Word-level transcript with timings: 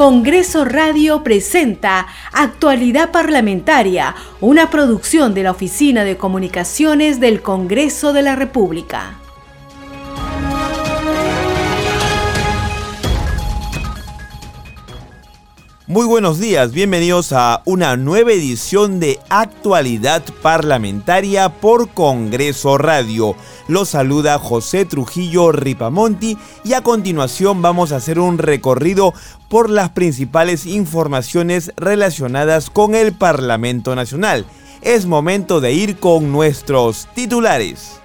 Congreso 0.00 0.64
Radio 0.64 1.22
presenta 1.22 2.06
Actualidad 2.32 3.10
Parlamentaria, 3.10 4.14
una 4.40 4.70
producción 4.70 5.34
de 5.34 5.42
la 5.42 5.50
Oficina 5.50 6.04
de 6.04 6.16
Comunicaciones 6.16 7.20
del 7.20 7.42
Congreso 7.42 8.14
de 8.14 8.22
la 8.22 8.34
República. 8.34 9.19
Muy 15.90 16.06
buenos 16.06 16.38
días, 16.38 16.70
bienvenidos 16.70 17.32
a 17.32 17.62
una 17.64 17.96
nueva 17.96 18.30
edición 18.30 19.00
de 19.00 19.18
Actualidad 19.28 20.22
Parlamentaria 20.40 21.48
por 21.48 21.88
Congreso 21.88 22.78
Radio. 22.78 23.34
Los 23.66 23.88
saluda 23.88 24.38
José 24.38 24.84
Trujillo 24.84 25.50
Ripamonti 25.50 26.38
y 26.62 26.74
a 26.74 26.84
continuación 26.84 27.60
vamos 27.60 27.90
a 27.90 27.96
hacer 27.96 28.20
un 28.20 28.38
recorrido 28.38 29.14
por 29.48 29.68
las 29.68 29.90
principales 29.90 30.64
informaciones 30.64 31.72
relacionadas 31.76 32.70
con 32.70 32.94
el 32.94 33.12
Parlamento 33.12 33.96
Nacional. 33.96 34.46
Es 34.82 35.06
momento 35.06 35.60
de 35.60 35.72
ir 35.72 35.96
con 35.96 36.30
nuestros 36.30 37.08
titulares. 37.16 37.99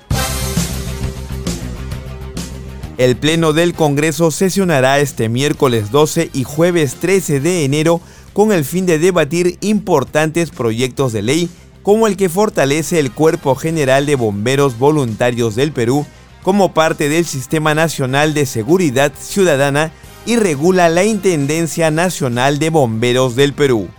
El 2.98 3.17
Pleno 3.17 3.52
del 3.52 3.73
Congreso 3.73 4.31
sesionará 4.31 4.99
este 4.99 5.27
miércoles 5.27 5.91
12 5.91 6.30
y 6.31 6.45
jueves 6.45 6.95
13 6.95 7.41
de 7.41 7.66
enero 7.66 7.99
con 8.31 8.53
el 8.53 8.63
fin 8.63 8.86
de 8.86 8.99
debatir 8.99 9.58
importantes 9.59 10.49
proyectos 10.49 11.12
de 11.12 11.22
ley 11.22 11.50
como 11.84 12.08
el 12.08 12.16
que 12.16 12.30
fortalece 12.30 13.00
el 13.00 13.12
Cuerpo 13.12 13.55
General 13.55 14.05
de 14.05 14.16
Bomberos 14.16 14.80
Voluntarios 14.80 15.55
del 15.55 15.73
Perú 15.73 16.05
como 16.41 16.73
parte 16.73 17.09
del 17.09 17.26
Sistema 17.26 17.76
Nacional 17.76 18.34
de 18.34 18.45
Seguridad 18.45 19.12
Ciudadana 19.20 19.91
y 20.25 20.38
regula 20.38 20.88
la 20.88 21.03
Intendencia 21.03 21.91
Nacional 21.91 22.59
de 22.59 22.70
Bomberos 22.70 23.36
del 23.36 23.53
Perú. 23.53 23.89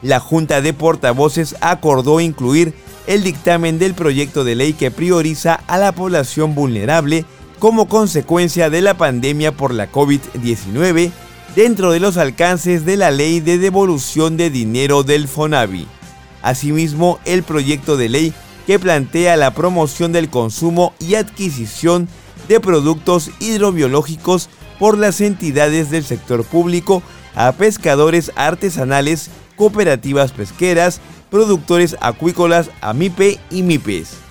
La 0.00 0.20
Junta 0.20 0.60
de 0.60 0.72
Portavoces 0.72 1.56
acordó 1.60 2.20
incluir 2.20 2.72
el 3.08 3.24
dictamen 3.24 3.80
del 3.80 3.94
proyecto 3.94 4.44
de 4.44 4.54
ley 4.54 4.74
que 4.74 4.92
prioriza 4.92 5.54
a 5.66 5.76
la 5.76 5.90
población 5.92 6.54
vulnerable 6.54 7.24
como 7.64 7.88
consecuencia 7.88 8.68
de 8.68 8.82
la 8.82 8.92
pandemia 8.92 9.50
por 9.50 9.72
la 9.72 9.90
COVID-19 9.90 11.10
dentro 11.56 11.92
de 11.92 11.98
los 11.98 12.18
alcances 12.18 12.84
de 12.84 12.98
la 12.98 13.10
ley 13.10 13.40
de 13.40 13.56
devolución 13.56 14.36
de 14.36 14.50
dinero 14.50 15.02
del 15.02 15.28
FONAVI. 15.28 15.88
Asimismo, 16.42 17.20
el 17.24 17.42
proyecto 17.42 17.96
de 17.96 18.10
ley 18.10 18.34
que 18.66 18.78
plantea 18.78 19.38
la 19.38 19.54
promoción 19.54 20.12
del 20.12 20.28
consumo 20.28 20.92
y 20.98 21.14
adquisición 21.14 22.06
de 22.48 22.60
productos 22.60 23.30
hidrobiológicos 23.40 24.50
por 24.78 24.98
las 24.98 25.22
entidades 25.22 25.90
del 25.90 26.04
sector 26.04 26.44
público 26.44 27.02
a 27.34 27.50
pescadores 27.52 28.30
artesanales, 28.36 29.30
cooperativas 29.56 30.32
pesqueras, 30.32 31.00
productores 31.30 31.96
acuícolas, 32.02 32.68
AMIPE 32.82 33.40
y 33.50 33.62
MIPES. 33.62 34.23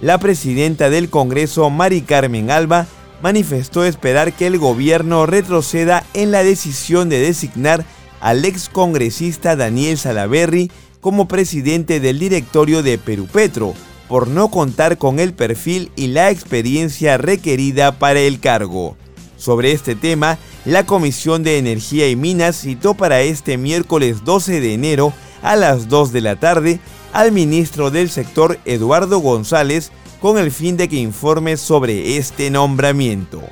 La 0.00 0.16
presidenta 0.16 0.88
del 0.88 1.10
Congreso, 1.10 1.68
Mari 1.68 2.00
Carmen 2.00 2.50
Alba, 2.50 2.86
manifestó 3.22 3.84
esperar 3.84 4.32
que 4.32 4.46
el 4.46 4.58
gobierno 4.58 5.26
retroceda 5.26 6.04
en 6.14 6.30
la 6.30 6.42
decisión 6.42 7.10
de 7.10 7.20
designar 7.20 7.84
al 8.20 8.44
ex 8.46 8.70
congresista 8.70 9.56
Daniel 9.56 9.98
Salaverry 9.98 10.70
como 11.02 11.28
presidente 11.28 12.00
del 12.00 12.18
directorio 12.18 12.82
de 12.82 12.96
Perú 12.96 13.28
Petro, 13.30 13.74
por 14.08 14.26
no 14.26 14.50
contar 14.50 14.96
con 14.96 15.20
el 15.20 15.34
perfil 15.34 15.90
y 15.96 16.08
la 16.08 16.30
experiencia 16.30 17.18
requerida 17.18 17.98
para 17.98 18.20
el 18.20 18.40
cargo. 18.40 18.96
Sobre 19.36 19.72
este 19.72 19.94
tema, 19.94 20.38
la 20.64 20.84
Comisión 20.84 21.42
de 21.42 21.58
Energía 21.58 22.08
y 22.08 22.16
Minas 22.16 22.60
citó 22.60 22.94
para 22.94 23.20
este 23.20 23.58
miércoles 23.58 24.24
12 24.24 24.60
de 24.60 24.74
enero 24.74 25.12
a 25.42 25.56
las 25.56 25.88
2 25.88 26.12
de 26.12 26.20
la 26.22 26.36
tarde 26.36 26.80
al 27.12 27.32
ministro 27.32 27.90
del 27.90 28.10
sector 28.10 28.58
Eduardo 28.64 29.18
González 29.18 29.90
con 30.20 30.38
el 30.38 30.50
fin 30.50 30.76
de 30.76 30.88
que 30.88 30.96
informe 30.96 31.56
sobre 31.56 32.16
este 32.16 32.50
nombramiento. 32.50 33.42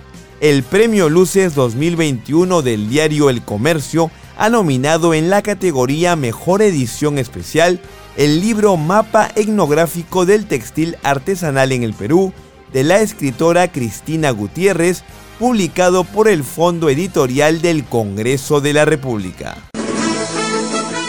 El 0.41 0.62
Premio 0.62 1.08
Luces 1.08 1.54
2021 1.54 2.62
del 2.62 2.88
diario 2.88 3.30
El 3.30 3.42
Comercio 3.42 4.10
ha 4.36 4.48
nominado 4.48 5.14
en 5.14 5.30
la 5.30 5.42
categoría 5.42 6.14
Mejor 6.14 6.62
Edición 6.62 7.18
Especial 7.18 7.80
el 8.16 8.41
libro 8.41 8.76
Mapa 8.76 9.30
Etnográfico 9.34 10.26
del 10.26 10.47
Textil 10.47 10.97
Artesanal 11.02 11.72
en 11.72 11.82
el 11.82 11.94
Perú 11.94 12.32
de 12.72 12.84
la 12.84 13.00
escritora 13.00 13.68
Cristina 13.68 14.30
Gutiérrez, 14.30 15.02
publicado 15.38 16.04
por 16.04 16.28
el 16.28 16.44
Fondo 16.44 16.88
Editorial 16.91 17.62
del 17.62 17.84
Congreso 17.84 18.60
de 18.60 18.72
la 18.72 18.84
República. 18.84 19.56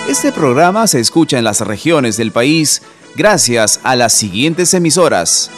Este 0.09 0.31
programa 0.31 0.87
se 0.87 0.99
escucha 0.99 1.37
en 1.37 1.43
las 1.43 1.61
regiones 1.61 2.17
del 2.17 2.31
país 2.31 2.81
gracias 3.15 3.79
a 3.83 3.95
las 3.95 4.11
siguientes 4.11 4.73
emisoras. 4.73 5.51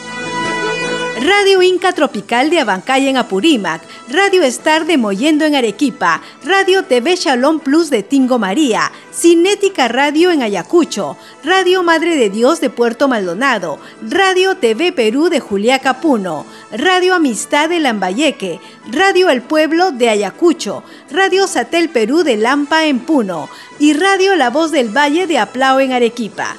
Radio 1.24 1.62
Inca 1.62 1.92
Tropical 1.92 2.50
de 2.50 2.58
Abancay 2.58 3.06
en 3.06 3.16
Apurímac, 3.16 3.80
Radio 4.08 4.42
Star 4.42 4.86
de 4.86 4.98
Moyendo 4.98 5.44
en 5.44 5.54
Arequipa, 5.54 6.20
Radio 6.44 6.82
TV 6.82 7.14
Shalom 7.14 7.60
Plus 7.60 7.90
de 7.90 8.02
Tingo 8.02 8.40
María, 8.40 8.90
Cinética 9.12 9.86
Radio 9.86 10.32
en 10.32 10.42
Ayacucho, 10.42 11.16
Radio 11.44 11.84
Madre 11.84 12.16
de 12.16 12.28
Dios 12.28 12.60
de 12.60 12.70
Puerto 12.70 13.06
Maldonado, 13.06 13.78
Radio 14.02 14.56
TV 14.56 14.90
Perú 14.90 15.28
de 15.28 15.38
Juliaca 15.38 16.00
Puno, 16.00 16.44
Radio 16.72 17.14
Amistad 17.14 17.68
de 17.68 17.78
Lambayeque, 17.78 18.58
Radio 18.90 19.30
El 19.30 19.42
Pueblo 19.42 19.92
de 19.92 20.08
Ayacucho, 20.08 20.82
Radio 21.08 21.46
Satel 21.46 21.90
Perú 21.90 22.24
de 22.24 22.36
Lampa 22.36 22.86
en 22.86 22.98
Puno 22.98 23.48
y 23.78 23.92
Radio 23.92 24.34
La 24.34 24.50
Voz 24.50 24.72
del 24.72 24.88
Valle 24.88 25.28
de 25.28 25.38
Aplao 25.38 25.78
en 25.78 25.92
Arequipa. 25.92 26.56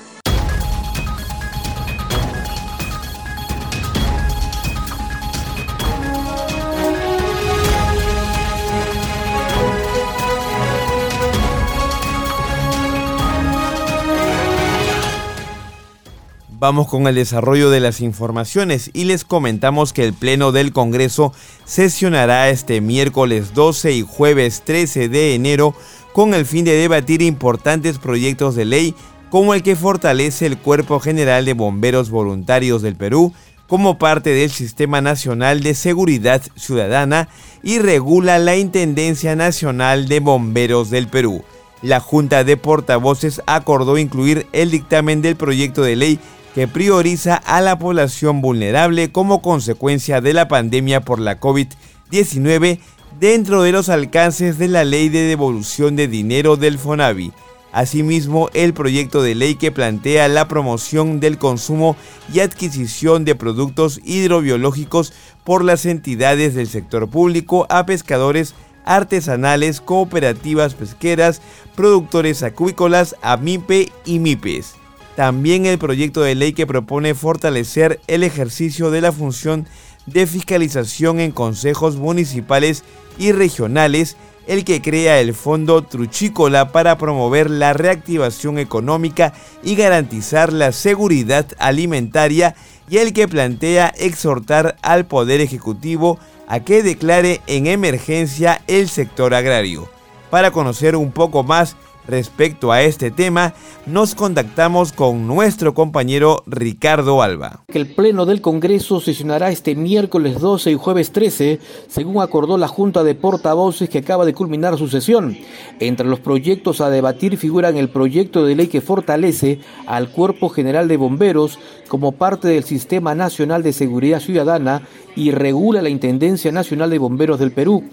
Vamos 16.64 16.88
con 16.88 17.08
el 17.08 17.16
desarrollo 17.16 17.70
de 17.70 17.82
las 17.82 18.00
informaciones 18.00 18.90
y 18.94 19.04
les 19.04 19.26
comentamos 19.26 19.92
que 19.92 20.06
el 20.06 20.14
Pleno 20.14 20.54
del 20.54 20.72
Congreso 20.72 21.34
sesionará 21.66 22.48
este 22.48 22.80
miércoles 22.80 23.54
12 23.54 23.92
y 23.92 24.02
jueves 24.02 24.62
13 24.64 25.10
de 25.10 25.36
enero 25.36 25.76
con 26.14 26.34
el 26.34 26.46
fin 26.46 26.64
de 26.64 26.72
debatir 26.72 27.22
importantes 27.22 28.00
proyectos 28.00 28.56
de 28.56 28.64
ley 28.64 28.96
como 29.30 29.54
el 29.54 29.62
que 29.62 29.76
fortalece 29.76 30.46
el 30.46 30.58
Cuerpo 30.58 31.02
General 31.02 31.44
de 31.44 31.52
Bomberos 31.52 32.10
Voluntarios 32.10 32.82
del 32.82 32.96
Perú 32.96 33.34
como 33.68 33.98
parte 33.98 34.30
del 34.30 34.50
Sistema 34.50 35.02
Nacional 35.02 35.64
de 35.64 35.74
Seguridad 35.74 36.42
Ciudadana 36.56 37.28
y 37.62 37.80
regula 37.80 38.40
la 38.40 38.56
Intendencia 38.56 39.36
Nacional 39.36 40.08
de 40.08 40.22
Bomberos 40.22 40.90
del 40.90 41.10
Perú. 41.10 41.44
La 41.82 42.00
Junta 42.00 42.46
de 42.46 42.56
Portavoces 42.56 43.42
acordó 43.48 43.98
incluir 43.98 44.48
el 44.54 44.72
dictamen 44.72 45.22
del 45.22 45.36
proyecto 45.36 45.84
de 45.84 45.98
ley 45.98 46.20
que 46.54 46.68
prioriza 46.68 47.36
a 47.36 47.62
la 47.62 47.80
población 47.80 48.42
vulnerable 48.42 49.12
como 49.12 49.42
consecuencia 49.42 50.22
de 50.22 50.34
la 50.34 50.48
pandemia 50.48 51.02
por 51.02 51.20
la 51.20 51.40
COVID-19 51.40 52.80
dentro 53.20 53.64
de 53.64 53.72
los 53.72 53.90
alcances 53.90 54.58
de 54.58 54.68
la 54.68 54.84
ley 54.84 55.10
de 55.10 55.22
devolución 55.22 55.96
de 55.96 56.08
dinero 56.08 56.56
del 56.56 56.78
FONAVI. 56.78 57.32
Asimismo, 57.72 58.50
el 58.54 58.76
proyecto 58.76 59.24
de 59.24 59.34
ley 59.34 59.56
que 59.56 59.72
plantea 59.72 60.28
la 60.28 60.48
promoción 60.48 61.20
del 61.20 61.40
consumo 61.40 61.96
y 62.32 62.40
adquisición 62.40 63.26
de 63.26 63.34
productos 63.34 64.00
hidrobiológicos 64.04 65.12
por 65.44 65.64
las 65.64 65.88
entidades 65.88 66.54
del 66.54 66.68
sector 66.68 67.10
público 67.10 67.66
a 67.70 67.88
pescadores 67.88 68.54
artesanales, 68.86 69.82
cooperativas 69.82 70.76
pesqueras, 70.76 71.42
productores 71.76 72.44
acuícolas, 72.44 73.16
AMIPE 73.24 73.92
y 74.06 74.20
MIPES. 74.20 74.83
También 75.16 75.66
el 75.66 75.78
proyecto 75.78 76.22
de 76.22 76.34
ley 76.34 76.54
que 76.54 76.66
propone 76.66 77.14
fortalecer 77.14 78.00
el 78.08 78.24
ejercicio 78.24 78.90
de 78.90 79.02
la 79.02 79.12
función 79.12 79.68
de 80.08 80.26
fiscalización 80.26 81.20
en 81.20 81.32
consejos 81.32 81.98
municipales 81.98 82.84
y 83.20 83.32
regionales, 83.32 84.18
el 84.48 84.66
que 84.66 84.82
crea 84.82 85.20
el 85.20 85.34
Fondo 85.34 85.84
Truchícola 85.84 86.72
para 86.72 86.98
promover 86.98 87.50
la 87.50 87.74
reactivación 87.74 88.58
económica 88.58 89.34
y 89.64 89.76
garantizar 89.76 90.52
la 90.52 90.72
seguridad 90.72 91.46
alimentaria 91.60 92.56
y 92.90 92.98
el 92.98 93.14
que 93.14 93.28
plantea 93.28 93.94
exhortar 93.98 94.76
al 94.82 95.06
Poder 95.06 95.40
Ejecutivo 95.42 96.20
a 96.48 96.60
que 96.60 96.84
declare 96.84 97.40
en 97.48 97.68
emergencia 97.68 98.62
el 98.68 98.90
sector 98.90 99.34
agrario. 99.34 99.90
Para 100.30 100.52
conocer 100.52 100.96
un 100.96 101.12
poco 101.12 101.44
más 101.44 101.78
Respecto 102.08 102.72
a 102.72 102.82
este 102.82 103.12
tema, 103.12 103.54
nos 103.86 104.14
contactamos 104.14 104.92
con 104.92 105.26
nuestro 105.26 105.74
compañero 105.74 106.44
Ricardo 106.46 107.22
Alba. 107.22 107.64
El 107.70 107.94
Pleno 107.94 108.26
del 108.26 108.42
Congreso 108.42 109.00
sesionará 109.00 109.50
este 109.50 109.76
miércoles 109.76 110.40
12 110.40 110.72
y 110.72 110.76
jueves 110.76 111.12
13, 111.12 111.60
según 111.88 112.22
acordó 112.22 112.58
la 112.58 112.68
Junta 112.68 113.04
de 113.04 113.16
Portavoces 113.16 113.90
que 113.90 114.00
acaba 114.00 114.26
de 114.26 114.34
culminar 114.34 114.78
su 114.78 114.90
sesión. 114.90 115.38
Entre 115.80 116.06
los 116.06 116.20
proyectos 116.20 116.82
a 116.82 116.90
debatir 116.90 117.38
figuran 117.38 117.78
el 117.78 117.90
proyecto 117.90 118.46
de 118.46 118.56
ley 118.56 118.68
que 118.68 118.82
fortalece 118.82 119.60
al 119.86 120.10
Cuerpo 120.10 120.50
General 120.50 120.88
de 120.88 120.98
Bomberos 120.98 121.58
como 121.88 122.14
parte 122.14 122.48
del 122.48 122.64
Sistema 122.64 123.16
Nacional 123.16 123.64
de 123.64 123.72
Seguridad 123.72 124.20
Ciudadana 124.20 124.82
y 125.16 125.32
regula 125.32 125.82
la 125.82 125.90
Intendencia 125.90 126.52
Nacional 126.52 126.90
de 126.90 126.98
Bomberos 126.98 127.40
del 127.40 127.52
Perú. 127.52 127.84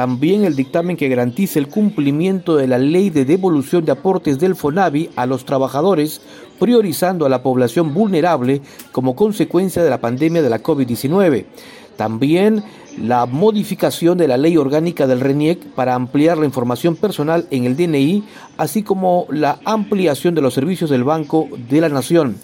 También 0.00 0.46
el 0.46 0.56
dictamen 0.56 0.96
que 0.96 1.10
garantice 1.10 1.58
el 1.58 1.68
cumplimiento 1.68 2.56
de 2.56 2.66
la 2.66 2.78
ley 2.78 3.10
de 3.10 3.26
devolución 3.26 3.84
de 3.84 3.92
aportes 3.92 4.38
del 4.38 4.56
FONAVI 4.56 5.10
a 5.14 5.26
los 5.26 5.44
trabajadores, 5.44 6.22
priorizando 6.58 7.26
a 7.26 7.28
la 7.28 7.42
población 7.42 7.92
vulnerable 7.92 8.62
como 8.92 9.14
consecuencia 9.14 9.84
de 9.84 9.90
la 9.90 10.00
pandemia 10.00 10.40
de 10.40 10.48
la 10.48 10.62
COVID-19. 10.62 11.44
También 11.98 12.64
la 12.98 13.26
modificación 13.26 14.16
de 14.16 14.26
la 14.26 14.38
ley 14.38 14.56
orgánica 14.56 15.06
del 15.06 15.20
RENIEC 15.20 15.66
para 15.74 15.94
ampliar 15.94 16.38
la 16.38 16.46
información 16.46 16.96
personal 16.96 17.46
en 17.50 17.64
el 17.64 17.76
DNI, 17.76 18.24
así 18.56 18.82
como 18.82 19.26
la 19.28 19.58
ampliación 19.66 20.34
de 20.34 20.40
los 20.40 20.54
servicios 20.54 20.88
del 20.88 21.04
Banco 21.04 21.46
de 21.68 21.82
la 21.82 21.90
Nación. 21.90 22.36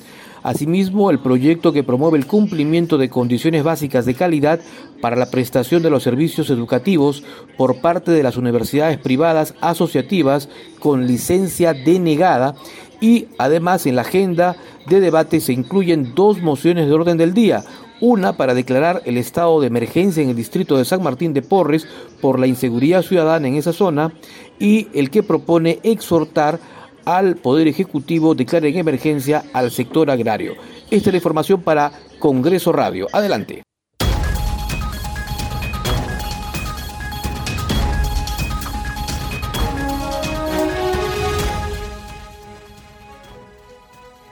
Asimismo, 0.46 1.10
el 1.10 1.18
proyecto 1.18 1.72
que 1.72 1.82
promueve 1.82 2.18
el 2.18 2.28
cumplimiento 2.28 2.98
de 2.98 3.10
condiciones 3.10 3.64
básicas 3.64 4.06
de 4.06 4.14
calidad 4.14 4.60
para 5.00 5.16
la 5.16 5.28
prestación 5.28 5.82
de 5.82 5.90
los 5.90 6.04
servicios 6.04 6.50
educativos 6.50 7.24
por 7.56 7.80
parte 7.80 8.12
de 8.12 8.22
las 8.22 8.36
universidades 8.36 8.96
privadas 8.96 9.54
asociativas 9.60 10.48
con 10.78 11.08
licencia 11.08 11.74
denegada 11.74 12.54
y 13.00 13.26
además 13.38 13.86
en 13.86 13.96
la 13.96 14.02
agenda 14.02 14.54
de 14.86 15.00
debate 15.00 15.40
se 15.40 15.52
incluyen 15.52 16.14
dos 16.14 16.40
mociones 16.40 16.86
de 16.86 16.94
orden 16.94 17.16
del 17.16 17.34
día, 17.34 17.64
una 18.00 18.36
para 18.36 18.54
declarar 18.54 19.02
el 19.04 19.18
estado 19.18 19.60
de 19.60 19.66
emergencia 19.66 20.22
en 20.22 20.28
el 20.28 20.36
distrito 20.36 20.76
de 20.76 20.84
San 20.84 21.02
Martín 21.02 21.34
de 21.34 21.42
Porres 21.42 21.88
por 22.20 22.38
la 22.38 22.46
inseguridad 22.46 23.02
ciudadana 23.02 23.48
en 23.48 23.56
esa 23.56 23.72
zona 23.72 24.12
y 24.60 24.86
el 24.94 25.10
que 25.10 25.24
propone 25.24 25.80
exhortar 25.82 26.60
al 27.06 27.36
Poder 27.36 27.68
Ejecutivo 27.68 28.34
declare 28.34 28.68
en 28.68 28.76
emergencia 28.76 29.44
al 29.54 29.70
sector 29.70 30.10
agrario. 30.10 30.54
Esta 30.90 31.08
es 31.08 31.14
la 31.14 31.18
información 31.18 31.62
para 31.62 31.92
Congreso 32.18 32.72
Radio. 32.72 33.06
Adelante. 33.12 33.62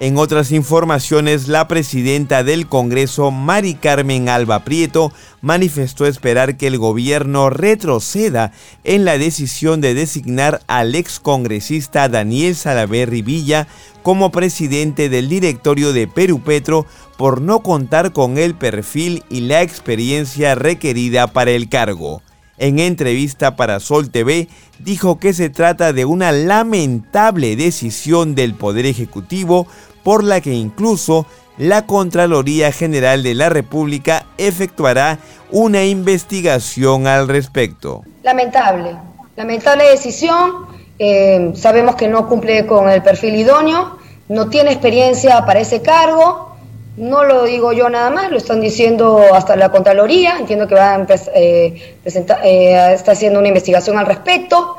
En 0.00 0.18
otras 0.18 0.52
informaciones, 0.52 1.48
la 1.48 1.66
presidenta 1.66 2.44
del 2.44 2.66
Congreso, 2.66 3.30
Mari 3.30 3.74
Carmen 3.74 4.28
Alba 4.28 4.64
Prieto, 4.64 5.12
manifestó 5.44 6.06
esperar 6.06 6.56
que 6.56 6.66
el 6.66 6.78
gobierno 6.78 7.50
retroceda 7.50 8.52
en 8.82 9.04
la 9.04 9.18
decisión 9.18 9.82
de 9.82 9.92
designar 9.92 10.62
al 10.68 10.94
excongresista 10.94 12.08
Daniel 12.08 12.56
Salaverri 12.56 13.20
Villa 13.20 13.68
como 14.02 14.32
presidente 14.32 15.10
del 15.10 15.28
directorio 15.28 15.92
de 15.92 16.08
Perú 16.08 16.40
Petro 16.42 16.86
por 17.18 17.42
no 17.42 17.62
contar 17.62 18.12
con 18.12 18.38
el 18.38 18.54
perfil 18.54 19.22
y 19.28 19.42
la 19.42 19.60
experiencia 19.60 20.54
requerida 20.54 21.26
para 21.26 21.50
el 21.50 21.68
cargo. 21.68 22.22
En 22.56 22.78
entrevista 22.78 23.54
para 23.54 23.80
Sol 23.80 24.08
TV, 24.08 24.48
dijo 24.78 25.18
que 25.18 25.34
se 25.34 25.50
trata 25.50 25.92
de 25.92 26.06
una 26.06 26.32
lamentable 26.32 27.54
decisión 27.54 28.34
del 28.34 28.54
Poder 28.54 28.86
Ejecutivo 28.86 29.66
por 30.02 30.24
la 30.24 30.40
que 30.40 30.54
incluso 30.54 31.26
la 31.58 31.86
Contraloría 31.86 32.72
General 32.72 33.22
de 33.22 33.34
la 33.34 33.48
República 33.48 34.26
efectuará 34.38 35.18
una 35.50 35.84
investigación 35.84 37.06
al 37.06 37.28
respecto. 37.28 38.02
Lamentable, 38.22 38.96
lamentable 39.36 39.84
decisión. 39.90 40.66
Eh, 40.98 41.52
sabemos 41.54 41.96
que 41.96 42.08
no 42.08 42.28
cumple 42.28 42.66
con 42.66 42.88
el 42.88 43.02
perfil 43.02 43.34
idóneo, 43.36 43.98
no 44.28 44.48
tiene 44.48 44.70
experiencia 44.70 45.44
para 45.44 45.60
ese 45.60 45.82
cargo 45.82 46.54
no 46.96 47.24
lo 47.24 47.44
digo 47.44 47.72
yo 47.72 47.88
nada 47.88 48.10
más, 48.10 48.30
lo 48.30 48.36
están 48.36 48.60
diciendo 48.60 49.20
hasta 49.34 49.56
la 49.56 49.70
Contraloría, 49.70 50.36
entiendo 50.38 50.68
que 50.68 50.74
va 50.74 50.94
a 50.94 51.06
eh, 51.34 51.96
eh, 52.04 52.92
está 52.94 53.12
haciendo 53.12 53.40
una 53.40 53.48
investigación 53.48 53.98
al 53.98 54.06
respecto, 54.06 54.76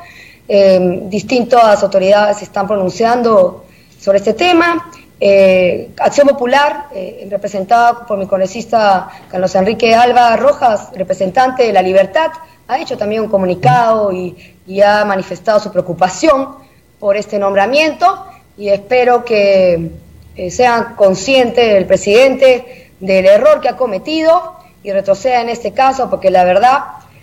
eh, 0.47 1.01
distintas 1.07 1.83
autoridades 1.83 2.37
se 2.37 2.45
están 2.45 2.67
pronunciando 2.67 3.65
sobre 3.99 4.19
este 4.19 4.33
tema. 4.33 4.89
Acción 5.19 6.27
Popular, 6.27 6.89
representada 7.29 8.05
por 8.05 8.17
mi 8.17 8.27
congresista 8.27 9.09
Carlos 9.29 9.55
Enrique 9.55 9.95
Alba 9.95 10.35
Rojas, 10.35 10.89
representante 10.93 11.63
de 11.63 11.73
La 11.73 11.81
Libertad, 11.81 12.31
ha 12.67 12.79
hecho 12.79 12.97
también 12.97 13.21
un 13.21 13.29
comunicado 13.29 14.11
y 14.11 14.81
ha 14.81 15.05
manifestado 15.05 15.59
su 15.59 15.71
preocupación 15.71 16.55
por 16.99 17.15
este 17.15 17.39
nombramiento 17.39 18.25
y 18.57 18.69
espero 18.69 19.23
que 19.25 19.91
eh, 20.35 20.51
sea 20.51 20.95
consciente 20.95 21.77
el 21.77 21.85
presidente 21.85 22.91
del 22.99 23.25
error 23.25 23.61
que 23.61 23.69
ha 23.69 23.77
cometido 23.77 24.55
y 24.83 24.91
retroceda 24.91 25.41
en 25.41 25.49
este 25.49 25.71
caso, 25.71 26.09
porque 26.09 26.29
la 26.29 26.43
verdad 26.43 26.79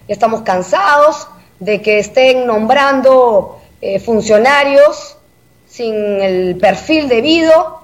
estamos 0.08 0.42
cansados 0.42 1.28
de 1.60 1.80
que 1.80 1.98
estén 1.98 2.46
nombrando 2.46 3.60
eh, 3.80 4.00
funcionarios 4.00 5.16
sin 5.68 5.94
el 5.94 6.56
perfil 6.56 7.08
debido 7.08 7.80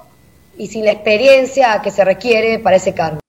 y 0.59 0.67
sin 0.67 0.85
la 0.85 0.91
experiencia 0.91 1.81
que 1.81 1.89
se 1.89 2.03
requiere 2.03 2.59
para 2.59 2.75
ese 2.75 2.93
cargo. 2.93 3.19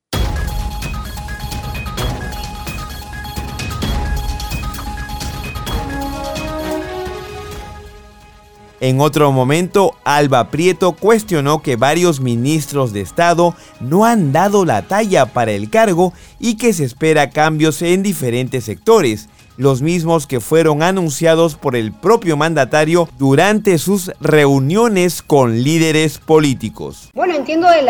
En 8.80 8.98
otro 8.98 9.30
momento, 9.30 9.94
Alba 10.04 10.50
Prieto 10.50 10.92
cuestionó 10.92 11.62
que 11.62 11.76
varios 11.76 12.20
ministros 12.20 12.94
de 12.94 13.02
Estado 13.02 13.54
no 13.78 14.06
han 14.06 14.32
dado 14.32 14.64
la 14.64 14.82
talla 14.82 15.26
para 15.26 15.52
el 15.52 15.68
cargo 15.68 16.14
y 16.38 16.56
que 16.56 16.72
se 16.72 16.84
espera 16.84 17.28
cambios 17.28 17.82
en 17.82 18.02
diferentes 18.02 18.64
sectores, 18.64 19.28
los 19.60 19.82
mismos 19.82 20.26
que 20.26 20.40
fueron 20.40 20.82
anunciados 20.82 21.54
por 21.54 21.76
el 21.76 21.92
propio 21.92 22.36
mandatario 22.38 23.10
durante 23.18 23.76
sus 23.76 24.10
reuniones 24.18 25.20
con 25.20 25.62
líderes 25.62 26.18
políticos. 26.18 27.10
Bueno, 27.12 27.34
entiendo 27.34 27.68
de, 27.68 27.82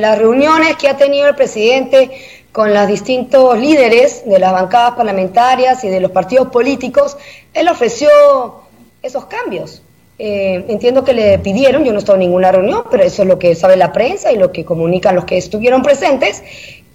las 0.00 0.18
reuniones 0.18 0.76
que 0.76 0.88
ha 0.88 0.96
tenido 0.96 1.28
el 1.28 1.34
presidente 1.34 2.10
con 2.50 2.72
los 2.72 2.88
distintos 2.88 3.58
líderes 3.58 4.24
de 4.24 4.38
las 4.38 4.52
bancadas 4.52 4.94
parlamentarias 4.94 5.84
y 5.84 5.88
de 5.88 6.00
los 6.00 6.12
partidos 6.12 6.48
políticos, 6.48 7.18
él 7.52 7.68
ofreció 7.68 8.08
esos 9.02 9.26
cambios 9.26 9.82
eh, 10.20 10.64
entiendo 10.66 11.04
que 11.04 11.12
le 11.12 11.38
pidieron, 11.38 11.84
yo 11.84 11.92
no 11.92 12.00
estaba 12.00 12.16
en 12.16 12.20
ninguna 12.20 12.50
reunión, 12.50 12.82
pero 12.90 13.04
eso 13.04 13.22
es 13.22 13.28
lo 13.28 13.38
que 13.38 13.54
sabe 13.54 13.76
la 13.76 13.92
prensa 13.92 14.32
y 14.32 14.36
lo 14.36 14.50
que 14.50 14.64
comunican 14.64 15.14
los 15.14 15.24
que 15.24 15.36
estuvieron 15.36 15.82
presentes. 15.82 16.42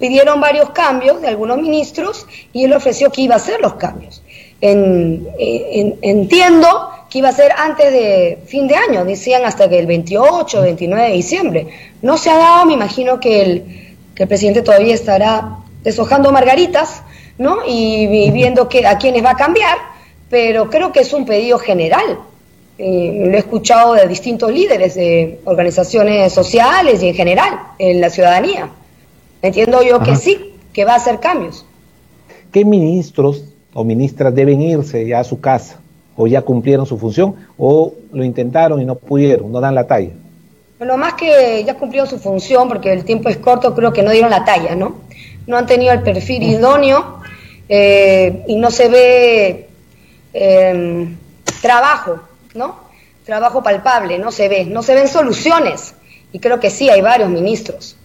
Pidieron 0.04 0.42
varios 0.42 0.72
cambios 0.72 1.22
de 1.22 1.30
algunos 1.30 1.60
ministros 1.60 2.28
y 2.52 2.66
él 2.66 2.74
ofreció 2.74 3.10
que 3.10 3.22
iba 3.22 3.36
a 3.36 3.38
hacer 3.38 3.62
los 3.62 3.76
cambios. 3.76 4.22
entiendo 6.02 6.90
que 7.10 7.20
iba 7.20 7.30
a 7.30 7.32
ser 7.32 7.54
antes 7.54 7.90
de 7.94 8.40
fin 8.46 8.68
de 8.68 8.76
año, 8.76 9.06
decían 9.06 9.46
hasta 9.46 9.70
que 9.70 9.80
el 9.80 9.88
28, 9.88 10.62
29 10.62 11.08
de 11.08 11.14
diciembre. 11.14 11.68
No 12.02 12.18
se 12.18 12.32
ha 12.32 12.38
dado, 12.38 12.66
me 12.66 12.74
imagino 12.74 13.22
que 13.22 13.42
el, 13.44 13.96
que 14.14 14.24
el 14.24 14.28
presidente 14.28 14.62
todavía 14.62 14.94
estará 14.94 15.60
deshojando 15.84 16.34
margaritas, 16.34 17.02
¿no? 17.38 17.60
Y, 17.66 18.30
viendo 18.32 18.68
que, 18.68 18.86
a 18.86 18.98
quiénes 18.98 19.24
va 19.24 19.32
a 19.32 19.38
cambiar, 19.38 19.78
pero 20.30 20.70
creo 20.70 20.92
que 20.92 21.00
es 21.00 21.14
un 21.14 21.26
pedido 21.26 21.60
general 21.60 22.20
eh, 22.78 23.24
lo 23.26 23.36
he 23.38 23.40
escuchado 23.40 23.94
de 23.94 24.06
distintos 24.06 24.52
líderes 24.52 24.96
de 24.96 25.40
organizaciones 25.46 26.34
sociales 26.34 27.02
y 27.02 27.08
en 27.08 27.16
general 27.16 27.58
en 27.80 28.02
la 28.02 28.10
ciudadanía. 28.10 28.70
Entiendo 29.44 29.84
yo 29.84 30.00
que 30.00 30.16
sí, 30.16 30.56
que 30.74 30.86
va 30.86 30.94
a 30.94 30.96
hacer 30.96 31.20
cambios. 31.20 31.64
¿Qué 32.52 32.66
ministros 32.66 33.44
o 33.74 33.84
ministras 33.84 34.34
deben 34.34 34.60
irse 34.62 35.06
ya 35.06 35.20
a 35.20 35.24
su 35.24 35.40
casa? 35.40 35.80
¿O 36.16 36.26
ya 36.26 36.42
cumplieron 36.42 36.88
su 36.88 36.98
función? 36.98 37.36
¿O 37.58 37.94
lo 38.12 38.24
intentaron 38.24 38.82
y 38.82 38.86
no 38.86 38.96
pudieron, 38.96 39.52
no 39.52 39.60
dan 39.60 39.76
la 39.76 39.86
talla? 39.86 40.10
Bueno, 40.80 40.98
más 40.98 41.14
que 41.14 41.64
ya 41.64 41.76
cumplieron 41.76 42.10
su 42.10 42.18
función, 42.18 42.68
porque 42.68 42.92
el 42.92 43.06
tiempo 43.06 43.30
es 43.30 43.38
corto, 43.38 43.76
creo 43.76 43.94
que 43.94 44.02
no 44.02 44.10
dieron 44.10 44.32
la 44.32 44.44
talla, 44.44 44.76
¿no? 44.76 44.96
No 45.46 45.58
han 45.58 45.68
tenido 45.68 45.94
el 45.94 46.02
perfil 46.02 46.42
idóneo 46.42 47.20
eh, 47.70 48.44
y 48.48 48.56
no 48.56 48.72
se 48.72 48.90
ve 48.90 49.70
eh, 50.34 51.08
trabajo 51.62 52.20
¿no? 52.54 52.76
Trabajo 53.26 53.64
palpable, 53.64 54.20
no 54.20 54.32
se 54.32 54.50
ve, 54.50 54.66
no 54.66 54.84
se 54.84 54.96
ven 54.96 55.08
soluciones. 55.08 55.96
Y 56.32 56.40
creo 56.40 56.60
que 56.60 56.70
sí, 56.70 56.90
hay 56.90 57.02
varios 57.02 57.30
ministros, 57.30 57.96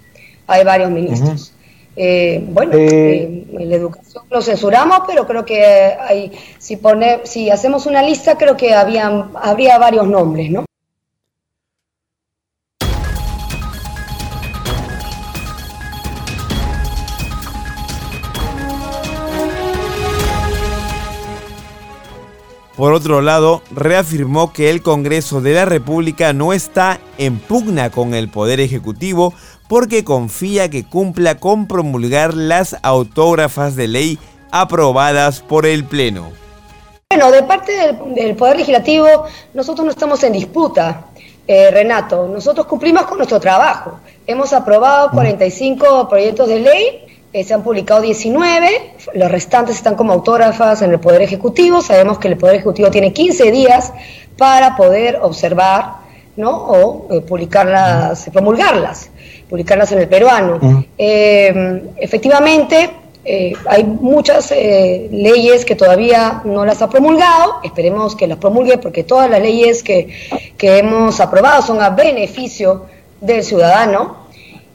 hay 0.49 0.65
varios 0.65 0.91
ministros. 0.91 1.53
Eh, 1.95 2.45
bueno, 2.49 2.73
eh, 2.75 3.47
en 3.53 3.69
la 3.69 3.77
educación 3.77 4.25
lo 4.31 4.41
censuramos, 4.41 5.01
pero 5.07 5.27
creo 5.27 5.45
que 5.45 5.65
hay, 5.65 6.33
si, 6.59 6.77
pone, 6.77 7.21
si 7.25 7.51
hacemos 7.51 7.87
una 7.87 8.03
lista, 8.03 8.37
creo 8.37 8.57
que 8.57 8.75
habían, 8.75 9.31
habría 9.35 9.79
varios 9.79 10.07
nombres, 10.07 10.51
¿no? 10.51 10.65
Por 22.79 22.93
otro 22.93 23.23
lado, 23.23 23.61
reafirmó 23.73 24.53
que 24.53 24.71
el 24.71 24.83
Congreso 24.83 25.41
de 25.41 25.53
la 25.53 25.65
República 25.65 26.33
no 26.33 26.53
está 26.53 27.01
en 27.19 27.41
pugna 27.41 27.91
con 27.91 28.15
el 28.15 28.29
Poder 28.29 28.61
Ejecutivo 28.61 29.35
porque 29.69 30.05
confía 30.05 30.71
que 30.71 30.85
cumpla 30.85 31.37
con 31.37 31.67
promulgar 31.67 32.35
las 32.35 32.77
autógrafas 32.83 33.77
de 33.77 33.89
ley 33.89 34.19
aprobadas 34.51 35.41
por 35.41 35.67
el 35.67 35.85
Pleno. 35.85 36.33
Bueno, 37.11 37.31
de 37.31 37.43
parte 37.43 37.73
del, 38.15 38.37
Poder 38.37 38.57
Legislativo, 38.57 39.25
nosotros 39.55 39.85
no 39.85 39.91
estamos 39.91 40.23
en 40.25 40.33
disputa, 40.33 41.07
eh, 41.47 41.71
Renato. 41.71 42.29
Nosotros 42.29 42.67
cumplimos 42.67 43.03
con 43.05 43.19
nuestro 43.19 43.41
trabajo. 43.41 44.01
Hemos 44.27 44.53
aprobado 44.53 45.11
45 45.11 46.09
proyectos 46.09 46.49
de 46.49 46.61
ley 46.61 47.09
eh, 47.31 47.45
se 47.45 47.53
han 47.53 47.63
publicado 47.63 48.01
19, 48.01 48.95
los 49.13 49.31
restantes 49.31 49.77
están 49.77 49.97
como 49.97 50.15
autógrafas 50.15 50.81
en 50.81 50.93
el 50.93 50.99
Poder 50.99 51.21
Ejecutivo. 51.21 51.83
Sabemos 51.83 52.19
que 52.19 52.29
el 52.29 52.39
Poder 52.39 52.57
Ejecutivo 52.57 52.91
tiene 52.91 53.13
15 53.13 53.51
días 53.51 53.93
para 54.39 54.77
poder 54.77 55.19
observar 55.21 55.97
¿no? 56.37 56.57
o 56.57 57.07
eh, 57.11 57.21
publicarlas, 57.21 58.31
promulgarlas, 58.33 59.11
publicarlas 59.49 59.93
en 59.93 60.01
el 60.01 60.09
peruano. 60.09 60.85
Eh, 60.97 61.83
efectivamente, 61.97 62.91
hay 63.67 63.85
muchas 63.85 64.51
leyes 64.53 65.67
que 65.67 65.75
todavía 65.75 66.41
no 66.45 66.65
las 66.65 66.81
ha 66.81 66.89
promulgado, 66.89 67.57
esperemos 67.63 68.17
que 68.17 68.27
las 68.27 68.39
promulgue 68.39 68.79
porque 68.79 69.05
todas 69.05 69.29
las 69.29 69.43
leyes 69.43 69.83
que, 69.83 70.09
que 70.57 70.79
hemos 70.79 71.21
aprobado 71.21 71.61
son 71.61 71.83
a 71.83 71.91
beneficio 71.91 72.87
del 73.21 73.43
ciudadano 73.43 74.29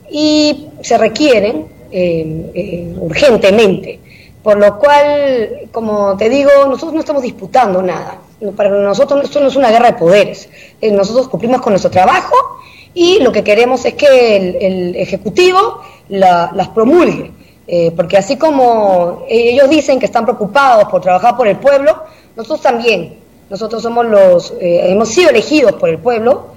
y 0.10 0.68
se 0.82 0.98
requieren 0.98 1.66
eh, 1.92 2.52
eh, 2.54 2.96
urgentemente. 3.00 4.00
Por 4.42 4.58
lo 4.58 4.78
cual, 4.78 5.70
como 5.72 6.18
te 6.18 6.30
digo, 6.30 6.50
nosotros 6.68 6.94
no 6.94 7.00
estamos 7.00 7.24
disputando 7.24 7.82
nada. 7.82 8.18
Para 8.52 8.70
nosotros 8.70 9.24
esto 9.24 9.40
no 9.40 9.48
es 9.48 9.56
una 9.56 9.72
guerra 9.72 9.92
de 9.92 9.98
poderes. 9.98 10.50
Eh, 10.82 10.92
nosotros 10.92 11.28
cumplimos 11.28 11.62
con 11.62 11.74
nuestro 11.74 11.92
trabajo 11.92 12.36
y 12.94 13.20
lo 13.20 13.32
que 13.32 13.44
queremos 13.44 13.86
es 13.86 13.94
que 13.94 14.36
el, 14.36 14.96
Ejecutivo 14.96 15.82
las 16.10 16.68
promulgue. 16.70 17.32
porque 17.96 18.18
así 18.18 18.38
como 18.38 19.24
ellos 19.30 19.70
dicen 19.70 20.00
que 20.00 20.06
están 20.06 20.26
preocupados 20.26 20.86
por 20.90 21.02
trabajar 21.02 21.36
por 21.38 21.48
el 21.48 21.58
pueblo, 21.58 22.04
nosotros 22.36 22.62
también. 22.62 23.18
Nosotros 23.50 23.82
somos 23.82 24.06
los, 24.06 24.54
hemos 24.60 25.10
sido 25.10 25.30
elegidos 25.30 25.74
por 25.74 25.90
el 25.90 26.00
pueblo 26.00 26.54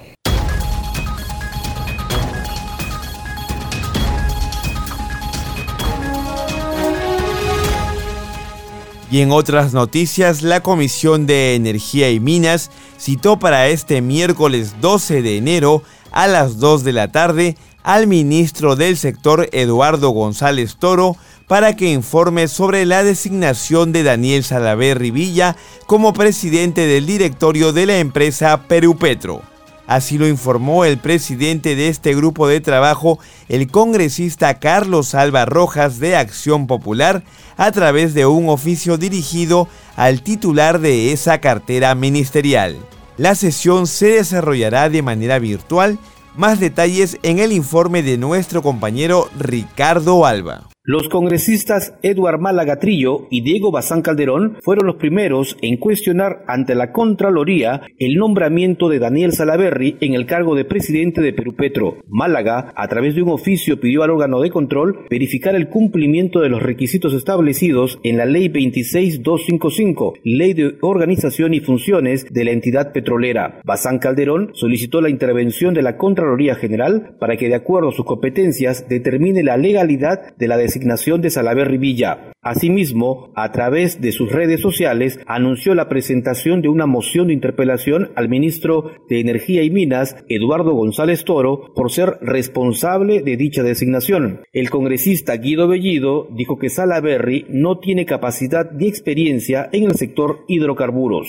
Y 9.09 9.21
en 9.21 9.31
otras 9.31 9.73
noticias, 9.73 10.41
la 10.41 10.61
Comisión 10.61 11.27
de 11.27 11.55
Energía 11.55 12.11
y 12.11 12.19
Minas 12.19 12.71
citó 12.99 13.39
para 13.39 13.67
este 13.67 14.01
miércoles 14.01 14.75
12 14.81 15.21
de 15.21 15.37
enero 15.37 15.81
a 16.11 16.27
las 16.27 16.59
2 16.59 16.83
de 16.83 16.93
la 16.93 17.11
tarde 17.11 17.55
al 17.83 18.07
ministro 18.07 18.75
del 18.75 18.97
sector 18.97 19.47
Eduardo 19.53 20.09
González 20.09 20.75
Toro 20.77 21.15
para 21.47 21.77
que 21.77 21.89
informe 21.89 22.49
sobre 22.49 22.85
la 22.85 23.01
designación 23.03 23.93
de 23.93 24.03
Daniel 24.03 24.43
Salaverri 24.43 25.11
Villa 25.11 25.55
como 25.85 26.11
presidente 26.11 26.85
del 26.85 27.05
directorio 27.05 27.71
de 27.71 27.85
la 27.85 27.99
empresa 27.99 28.63
Perú 28.67 28.97
Petro. 28.97 29.41
Así 29.87 30.17
lo 30.17 30.27
informó 30.27 30.83
el 30.83 30.97
presidente 30.97 31.77
de 31.77 31.87
este 31.87 32.13
grupo 32.13 32.47
de 32.47 32.59
trabajo, 32.59 33.19
el 33.47 33.71
congresista 33.71 34.59
Carlos 34.59 35.15
Alba 35.15 35.45
Rojas 35.45 35.97
de 35.99 36.17
Acción 36.17 36.67
Popular, 36.67 37.23
a 37.55 37.71
través 37.71 38.13
de 38.13 38.25
un 38.25 38.49
oficio 38.49 38.97
dirigido 38.97 39.69
al 39.95 40.21
titular 40.21 40.79
de 40.79 41.13
esa 41.13 41.39
cartera 41.39 41.95
ministerial. 41.95 42.75
La 43.15 43.33
sesión 43.33 43.87
se 43.87 44.09
desarrollará 44.09 44.89
de 44.89 45.01
manera 45.01 45.39
virtual. 45.39 45.97
Más 46.35 46.59
detalles 46.59 47.17
en 47.23 47.39
el 47.39 47.51
informe 47.51 48.03
de 48.03 48.17
nuestro 48.17 48.61
compañero 48.61 49.27
Ricardo 49.39 50.25
Alba. 50.25 50.67
Los 50.89 51.09
congresistas 51.09 51.95
Eduard 52.01 52.39
Málaga 52.39 52.79
Trillo 52.79 53.27
y 53.29 53.41
Diego 53.41 53.73
Bazán 53.73 54.01
Calderón 54.01 54.55
fueron 54.61 54.87
los 54.87 54.95
primeros 54.95 55.57
en 55.61 55.75
cuestionar 55.75 56.45
ante 56.47 56.75
la 56.75 56.93
Contraloría 56.93 57.81
el 57.99 58.15
nombramiento 58.15 58.87
de 58.87 58.99
Daniel 58.99 59.33
Salaverri 59.33 59.97
en 59.99 60.13
el 60.13 60.25
cargo 60.25 60.55
de 60.55 60.63
presidente 60.63 61.19
de 61.19 61.33
Perú 61.33 61.55
Petro. 61.57 61.97
Málaga, 62.07 62.71
a 62.73 62.87
través 62.87 63.15
de 63.15 63.21
un 63.21 63.27
oficio, 63.31 63.81
pidió 63.81 64.03
al 64.03 64.11
órgano 64.11 64.39
de 64.39 64.49
control 64.49 65.05
verificar 65.09 65.55
el 65.55 65.67
cumplimiento 65.67 66.39
de 66.39 66.47
los 66.47 66.63
requisitos 66.63 67.13
establecidos 67.13 67.99
en 68.03 68.15
la 68.15 68.25
Ley 68.25 68.47
26255, 68.47 70.13
Ley 70.23 70.53
de 70.53 70.77
Organización 70.79 71.53
y 71.53 71.59
Funciones 71.59 72.27
de 72.31 72.45
la 72.45 72.51
entidad 72.51 72.93
petrolera. 72.93 73.59
Bazán 73.65 73.99
Calderón 73.99 74.51
solicitó 74.53 75.01
la 75.01 75.09
intervención 75.09 75.73
de 75.73 75.81
la 75.81 75.97
Contraloría 75.97 76.55
General 76.55 77.17
para 77.19 77.35
que, 77.35 77.49
de 77.49 77.55
acuerdo 77.55 77.89
a 77.89 77.91
sus 77.91 78.05
competencias, 78.05 78.87
determine 78.87 79.43
la 79.43 79.57
legalidad 79.57 80.33
de 80.37 80.47
la 80.47 80.55
decisión 80.55 80.76
designación 80.77 81.21
de 81.21 81.31
Salaverry 81.31 81.77
Villa. 81.77 82.31
Asimismo, 82.43 83.31
a 83.35 83.51
través 83.51 83.99
de 83.99 84.11
sus 84.11 84.31
redes 84.31 84.61
sociales, 84.61 85.19
anunció 85.25 85.73
la 85.73 85.89
presentación 85.89 86.61
de 86.61 86.69
una 86.69 86.85
moción 86.85 87.27
de 87.27 87.33
interpelación 87.33 88.11
al 88.15 88.29
ministro 88.29 88.91
de 89.09 89.19
Energía 89.19 89.63
y 89.63 89.71
Minas, 89.71 90.15
Eduardo 90.29 90.73
González 90.73 91.25
Toro, 91.25 91.73
por 91.73 91.91
ser 91.91 92.19
responsable 92.21 93.23
de 93.23 93.37
dicha 93.37 93.63
designación. 93.63 94.41
El 94.53 94.69
congresista 94.69 95.35
Guido 95.37 95.67
Bellido 95.67 96.27
dijo 96.31 96.59
que 96.59 96.69
Salaverry 96.69 97.47
no 97.49 97.79
tiene 97.79 98.05
capacidad 98.05 98.71
ni 98.71 98.87
experiencia 98.87 99.67
en 99.71 99.85
el 99.85 99.95
sector 99.95 100.45
hidrocarburos. 100.47 101.27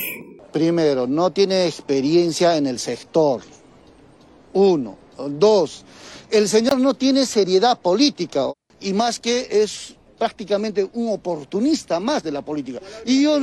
Primero, 0.52 1.06
no 1.06 1.30
tiene 1.30 1.66
experiencia 1.66 2.56
en 2.58 2.66
el 2.66 2.78
sector. 2.78 3.40
Uno. 4.52 4.96
Dos, 5.30 5.84
el 6.30 6.48
señor 6.48 6.78
no 6.78 6.94
tiene 6.94 7.26
seriedad 7.26 7.80
política 7.80 8.52
y 8.80 8.92
más 8.92 9.18
que 9.18 9.46
es 9.50 9.96
prácticamente 10.18 10.86
un 10.94 11.10
oportunista 11.10 12.00
más 12.00 12.22
de 12.22 12.32
la 12.32 12.42
política. 12.42 12.80
Y 13.06 13.22
yo, 13.22 13.38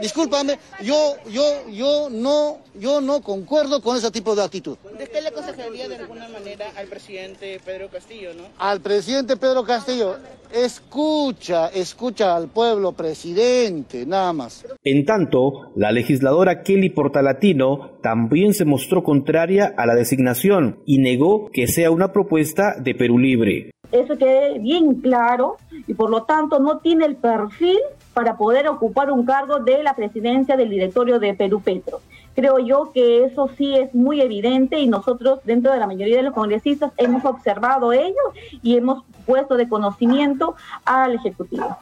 discúlpame, 0.00 0.58
yo, 0.82 1.14
yo, 1.30 1.70
yo 1.70 2.08
no, 2.10 2.58
yo 2.78 3.00
no 3.00 3.22
concuerdo 3.22 3.80
con 3.80 3.96
ese 3.96 4.10
tipo 4.10 4.34
de 4.34 4.42
actitud. 4.42 4.76
¿De 4.98 5.06
qué 5.06 5.20
le 5.20 5.28
aconsejaría 5.28 5.88
de 5.88 5.96
alguna 5.96 6.28
manera 6.28 6.66
al 6.76 6.88
presidente 6.88 7.60
Pedro 7.64 7.88
Castillo, 7.88 8.34
no? 8.34 8.44
Al 8.58 8.80
presidente 8.80 9.36
Pedro 9.36 9.64
Castillo, 9.64 10.16
escucha, 10.52 11.68
escucha 11.68 12.36
al 12.36 12.48
pueblo, 12.48 12.92
presidente, 12.92 14.04
nada 14.04 14.32
más. 14.32 14.66
En 14.82 15.04
tanto, 15.04 15.72
la 15.76 15.92
legisladora 15.92 16.62
Kelly 16.62 16.90
Portalatino 16.90 17.98
también 18.02 18.52
se 18.54 18.64
mostró 18.64 19.04
contraria 19.04 19.72
a 19.76 19.86
la 19.86 19.94
designación 19.94 20.80
y 20.84 20.98
negó 20.98 21.50
que 21.52 21.68
sea 21.68 21.90
una 21.90 22.12
propuesta 22.12 22.74
de 22.80 22.94
Perú 22.94 23.18
Libre 23.18 23.70
eso 23.92 24.16
quede 24.16 24.58
bien 24.58 25.00
claro 25.00 25.56
y 25.86 25.94
por 25.94 26.10
lo 26.10 26.24
tanto 26.24 26.58
no 26.58 26.78
tiene 26.78 27.06
el 27.06 27.16
perfil 27.16 27.78
para 28.14 28.36
poder 28.36 28.68
ocupar 28.68 29.10
un 29.10 29.24
cargo 29.24 29.60
de 29.60 29.82
la 29.82 29.94
presidencia 29.94 30.56
del 30.56 30.70
directorio 30.70 31.18
de 31.18 31.34
Perú 31.34 31.60
Petro. 31.62 32.00
Creo 32.34 32.58
yo 32.58 32.92
que 32.92 33.24
eso 33.24 33.48
sí 33.56 33.74
es 33.74 33.94
muy 33.94 34.20
evidente 34.20 34.78
y 34.78 34.88
nosotros 34.88 35.40
dentro 35.44 35.72
de 35.72 35.78
la 35.78 35.86
mayoría 35.86 36.16
de 36.16 36.22
los 36.22 36.34
congresistas 36.34 36.92
hemos 36.98 37.24
observado 37.24 37.92
ello 37.92 38.14
y 38.62 38.76
hemos 38.76 39.04
puesto 39.24 39.56
de 39.56 39.68
conocimiento 39.68 40.54
al 40.84 41.14
Ejecutivo. 41.14 41.76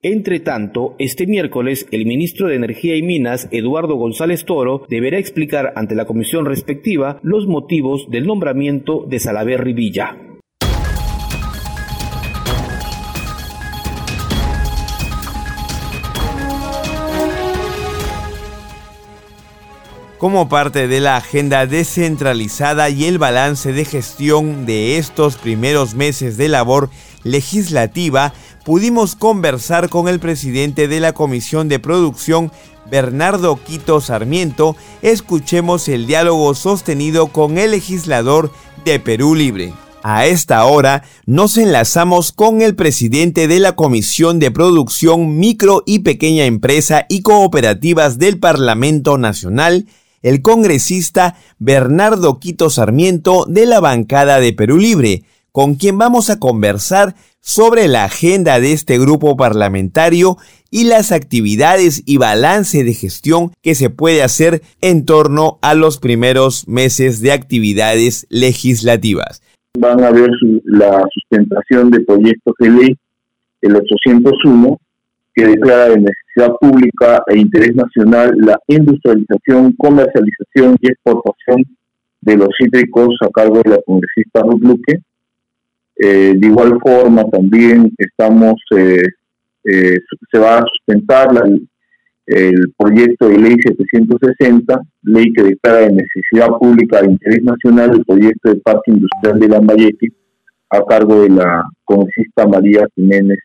Entre 0.00 0.38
tanto, 0.38 0.94
este 0.98 1.26
miércoles 1.26 1.88
el 1.90 2.06
ministro 2.06 2.46
de 2.46 2.54
Energía 2.54 2.94
y 2.94 3.02
Minas, 3.02 3.48
Eduardo 3.50 3.96
González 3.96 4.44
Toro, 4.44 4.86
deberá 4.88 5.18
explicar 5.18 5.72
ante 5.74 5.96
la 5.96 6.04
comisión 6.04 6.46
respectiva 6.46 7.18
los 7.22 7.48
motivos 7.48 8.08
del 8.08 8.26
nombramiento 8.26 9.04
de 9.08 9.18
Salaverry 9.18 9.72
Villa. 9.72 10.27
Como 20.18 20.48
parte 20.48 20.88
de 20.88 21.00
la 21.00 21.16
agenda 21.16 21.66
descentralizada 21.66 22.90
y 22.90 23.04
el 23.04 23.18
balance 23.18 23.72
de 23.72 23.84
gestión 23.84 24.66
de 24.66 24.98
estos 24.98 25.36
primeros 25.36 25.94
meses 25.94 26.36
de 26.36 26.48
labor 26.48 26.90
legislativa, 27.22 28.34
pudimos 28.64 29.14
conversar 29.14 29.88
con 29.88 30.08
el 30.08 30.18
presidente 30.18 30.88
de 30.88 31.00
la 31.00 31.12
Comisión 31.12 31.68
de 31.68 31.78
Producción, 31.78 32.50
Bernardo 32.90 33.58
Quito 33.64 34.00
Sarmiento. 34.00 34.76
Escuchemos 35.02 35.88
el 35.88 36.06
diálogo 36.06 36.54
sostenido 36.54 37.28
con 37.28 37.56
el 37.56 37.70
legislador 37.70 38.52
de 38.84 38.98
Perú 38.98 39.34
Libre. 39.34 39.72
A 40.02 40.26
esta 40.26 40.64
hora 40.64 41.02
nos 41.26 41.58
enlazamos 41.58 42.32
con 42.32 42.62
el 42.62 42.74
presidente 42.76 43.48
de 43.48 43.58
la 43.58 43.74
Comisión 43.74 44.38
de 44.38 44.50
Producción 44.50 45.38
Micro 45.38 45.82
y 45.86 46.00
Pequeña 46.00 46.44
Empresa 46.44 47.04
y 47.08 47.22
Cooperativas 47.22 48.18
del 48.18 48.38
Parlamento 48.38 49.18
Nacional, 49.18 49.86
el 50.22 50.42
congresista 50.42 51.36
Bernardo 51.58 52.38
Quito 52.38 52.70
Sarmiento 52.70 53.44
de 53.46 53.66
la 53.66 53.80
bancada 53.80 54.40
de 54.40 54.52
Perú 54.52 54.78
Libre, 54.78 55.22
con 55.52 55.74
quien 55.74 55.98
vamos 55.98 56.30
a 56.30 56.38
conversar 56.38 57.14
sobre 57.40 57.88
la 57.88 58.04
agenda 58.04 58.60
de 58.60 58.72
este 58.72 58.98
grupo 58.98 59.36
parlamentario 59.36 60.36
y 60.70 60.84
las 60.84 61.12
actividades 61.12 62.02
y 62.04 62.18
balance 62.18 62.84
de 62.84 62.94
gestión 62.94 63.52
que 63.62 63.74
se 63.74 63.90
puede 63.90 64.22
hacer 64.22 64.62
en 64.80 65.04
torno 65.04 65.58
a 65.62 65.74
los 65.74 65.98
primeros 65.98 66.68
meses 66.68 67.20
de 67.22 67.32
actividades 67.32 68.26
legislativas. 68.28 69.42
Van 69.78 70.02
a 70.02 70.10
ver 70.10 70.30
la 70.64 71.02
sustentación 71.12 71.90
de 71.90 72.00
proyectos 72.00 72.54
de 72.58 72.70
ley, 72.70 72.96
el 73.62 73.76
801, 73.76 74.78
que 75.38 75.46
declara 75.46 75.90
de 75.90 75.98
necesidad 75.98 76.52
pública 76.60 77.22
e 77.28 77.38
interés 77.38 77.72
nacional 77.76 78.32
la 78.38 78.58
industrialización, 78.66 79.72
comercialización 79.74 80.76
y 80.80 80.88
exportación 80.88 81.62
de 82.22 82.36
los 82.36 82.48
cítricos 82.58 83.16
a 83.20 83.28
cargo 83.28 83.62
de 83.62 83.70
la 83.70 83.78
congresista 83.86 84.42
Ruth 84.42 84.62
Luque. 84.62 84.98
Eh, 85.94 86.32
de 86.36 86.46
igual 86.46 86.80
forma, 86.80 87.22
también 87.30 87.92
estamos, 87.98 88.54
eh, 88.76 89.02
eh, 89.64 89.98
se 90.32 90.38
va 90.40 90.58
a 90.58 90.64
sustentar 90.66 91.28
el 92.26 92.72
proyecto 92.76 93.28
de 93.28 93.38
ley 93.38 93.56
760, 93.62 94.80
ley 95.02 95.32
que 95.32 95.42
declara 95.44 95.78
de 95.78 95.92
necesidad 95.92 96.48
pública 96.58 97.00
de 97.00 97.12
interés 97.12 97.42
nacional 97.44 97.92
el 97.92 98.04
proyecto 98.04 98.52
de 98.52 98.60
parque 98.60 98.90
industrial 98.90 99.38
de 99.38 99.48
Lambayeque 99.48 100.08
a 100.70 100.84
cargo 100.84 101.22
de 101.22 101.30
la 101.30 101.62
congresista 101.84 102.46
María 102.46 102.86
Jiménez 102.96 103.38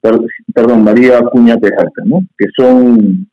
perdón, 0.00 0.84
María 0.84 1.18
Acuña 1.18 1.56
Tejalca, 1.58 2.02
¿no? 2.04 2.20
Que 2.38 2.46
son 2.56 3.26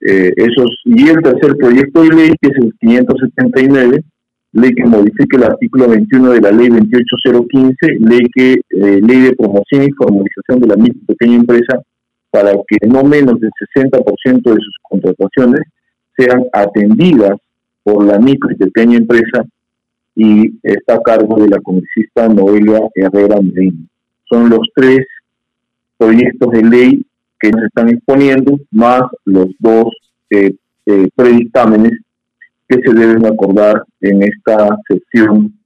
eh, 0.00 0.32
esos, 0.36 0.80
y 0.84 1.08
el 1.08 1.22
tercer 1.22 1.56
proyecto 1.56 2.02
de 2.02 2.08
ley, 2.08 2.32
que 2.40 2.48
es 2.48 2.56
el 2.56 2.72
579, 2.80 4.02
ley 4.52 4.74
que 4.74 4.84
modifique 4.84 5.36
el 5.36 5.44
artículo 5.44 5.88
21 5.88 6.30
de 6.30 6.40
la 6.40 6.50
ley 6.52 6.68
28015, 6.68 7.76
ley 8.00 8.20
que 8.34 8.52
eh, 8.54 9.00
ley 9.02 9.20
de 9.20 9.36
promoción 9.36 9.84
y 9.84 9.90
formalización 9.92 10.60
de 10.60 10.66
la 10.68 10.76
micro 10.76 11.00
pequeña 11.06 11.36
empresa 11.36 11.80
para 12.30 12.52
que 12.52 12.86
no 12.86 13.02
menos 13.04 13.40
del 13.40 13.50
60% 13.74 14.42
de 14.42 14.60
sus 14.60 14.74
contrataciones 14.82 15.62
sean 16.16 16.44
atendidas 16.52 17.38
por 17.82 18.04
la 18.04 18.18
micro 18.18 18.50
y 18.50 18.56
pequeña 18.56 18.98
empresa 18.98 19.44
y 20.14 20.58
está 20.62 20.94
a 20.94 21.02
cargo 21.02 21.40
de 21.40 21.48
la 21.48 21.60
congresista 21.60 22.28
Noelia 22.28 22.80
Herrera 22.94 23.40
Medina. 23.40 23.86
Son 24.28 24.50
los 24.50 24.60
tres 24.74 25.06
proyectos 25.98 26.50
de 26.52 26.62
ley 26.62 27.06
que 27.40 27.50
nos 27.50 27.64
están 27.64 27.88
exponiendo, 27.90 28.58
más 28.70 29.02
los 29.24 29.48
dos 29.58 29.86
eh, 30.30 30.54
eh, 30.86 31.08
predictámenes 31.14 31.92
que 32.68 32.80
se 32.80 32.94
deben 32.94 33.26
acordar 33.26 33.84
en 34.00 34.22
esta 34.22 34.78
sesión 34.88 35.57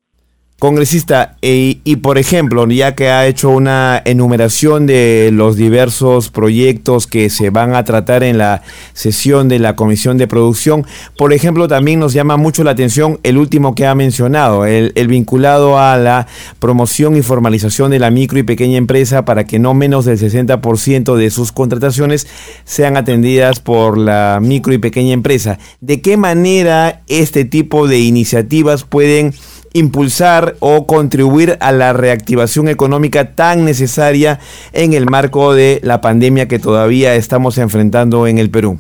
Congresista, 0.63 1.35
y, 1.43 1.97
por 1.97 2.19
ejemplo, 2.19 2.69
ya 2.69 2.95
que 2.95 3.09
ha 3.09 3.27
hecho 3.27 3.49
una 3.49 4.01
enumeración 4.05 4.87
de 4.87 5.31
los 5.33 5.57
diversos 5.57 6.31
proyectos 6.31 7.09
que 7.09 7.31
se 7.31 7.51
van 7.51 7.75
a 7.75 7.83
tratar 7.83 8.23
en 8.23 8.39
la 8.39 8.63
sesión 8.93 9.49
de 9.49 9.59
la 9.59 9.75
Comisión 9.75 10.19
de 10.19 10.29
Producción, 10.29 10.87
por 11.19 11.33
ejemplo, 11.33 11.67
también 11.67 11.99
nos 11.99 12.13
llama 12.13 12.37
mucho 12.37 12.63
la 12.63 12.71
atención 12.71 13.19
el 13.25 13.39
último 13.39 13.75
que 13.75 13.87
ha 13.87 13.97
mencionado, 13.97 14.65
el, 14.65 14.93
el 14.95 15.09
vinculado 15.09 15.81
a 15.81 15.97
la 15.97 16.29
promoción 16.61 17.17
y 17.17 17.23
formalización 17.23 17.91
de 17.91 17.99
la 17.99 18.13
micro 18.13 18.39
y 18.39 18.45
pequeña 18.45 18.79
empresa 18.79 19.25
para 19.25 19.43
que 19.43 19.59
no 19.59 19.75
menos 19.75 20.05
del 20.05 20.21
60% 20.21 21.17
de 21.17 21.31
sus 21.31 21.51
contrataciones 21.51 22.29
sean 22.63 22.97
atendidas 22.97 23.59
por 23.59 23.99
la 23.99 24.39
micro 24.41 24.73
y 24.73 24.79
pequeña 24.79 25.13
empresa. 25.13 25.59
¿De 25.81 26.01
qué 26.01 26.17
manera 26.17 27.03
este 27.09 27.45
tipo 27.45 27.89
de 27.89 27.99
iniciativas 27.99 28.85
pueden 28.85 29.35
impulsar 29.75 30.55
o 30.61 30.87
contribuir 30.87 31.57
a 31.61 31.73
la 31.73 31.93
reactivación 31.93 32.69
económica 32.69 33.35
tan 33.35 33.65
necesaria 33.65 34.39
en 34.73 34.93
el 34.93 35.07
marco 35.07 35.55
de 35.55 35.81
la 35.83 36.01
pandemia 36.01 36.49
que 36.49 36.59
todavía 36.59 37.15
estamos 37.15 37.59
enfrentando 37.59 38.27
en 38.27 38.39
el 38.39 38.51
Perú? 38.51 38.79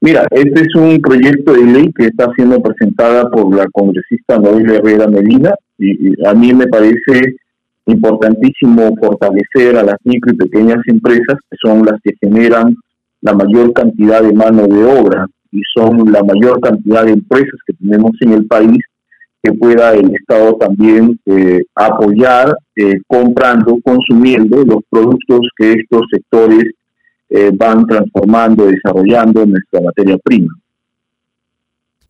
Mira, 0.00 0.26
este 0.30 0.60
es 0.60 0.74
un 0.74 1.00
proyecto 1.00 1.54
de 1.54 1.64
ley 1.64 1.90
que 1.96 2.06
está 2.06 2.30
siendo 2.36 2.60
presentada 2.60 3.30
por 3.30 3.56
la 3.56 3.66
congresista 3.72 4.38
Noel 4.38 4.70
Herrera 4.70 5.06
Medina 5.06 5.54
y 5.78 6.12
a 6.26 6.34
mí 6.34 6.52
me 6.52 6.66
parece 6.66 7.36
importantísimo 7.86 8.94
fortalecer 9.00 9.76
a 9.76 9.82
las 9.82 9.96
micro 10.04 10.32
y 10.32 10.36
pequeñas 10.36 10.78
empresas 10.86 11.38
que 11.50 11.56
son 11.62 11.84
las 11.86 12.00
que 12.02 12.12
generan 12.20 12.74
la 13.22 13.32
mayor 13.32 13.72
cantidad 13.72 14.22
de 14.22 14.32
mano 14.32 14.66
de 14.66 14.84
obra 14.84 15.26
y 15.50 15.62
son 15.74 16.12
la 16.12 16.22
mayor 16.22 16.60
cantidad 16.60 17.04
de 17.04 17.12
empresas 17.12 17.58
que 17.66 17.72
tenemos 17.72 18.12
en 18.20 18.32
el 18.32 18.46
país 18.46 18.78
que 19.44 19.52
pueda 19.52 19.92
el 19.92 20.10
Estado 20.14 20.56
también 20.56 21.20
eh, 21.26 21.60
apoyar 21.74 22.56
eh, 22.76 22.94
comprando, 23.06 23.78
consumiendo 23.84 24.64
los 24.64 24.78
productos 24.88 25.40
que 25.56 25.72
estos 25.72 26.06
sectores 26.10 26.64
eh, 27.28 27.50
van 27.52 27.86
transformando, 27.86 28.66
desarrollando 28.66 29.44
nuestra 29.44 29.82
materia 29.82 30.16
prima. 30.24 30.48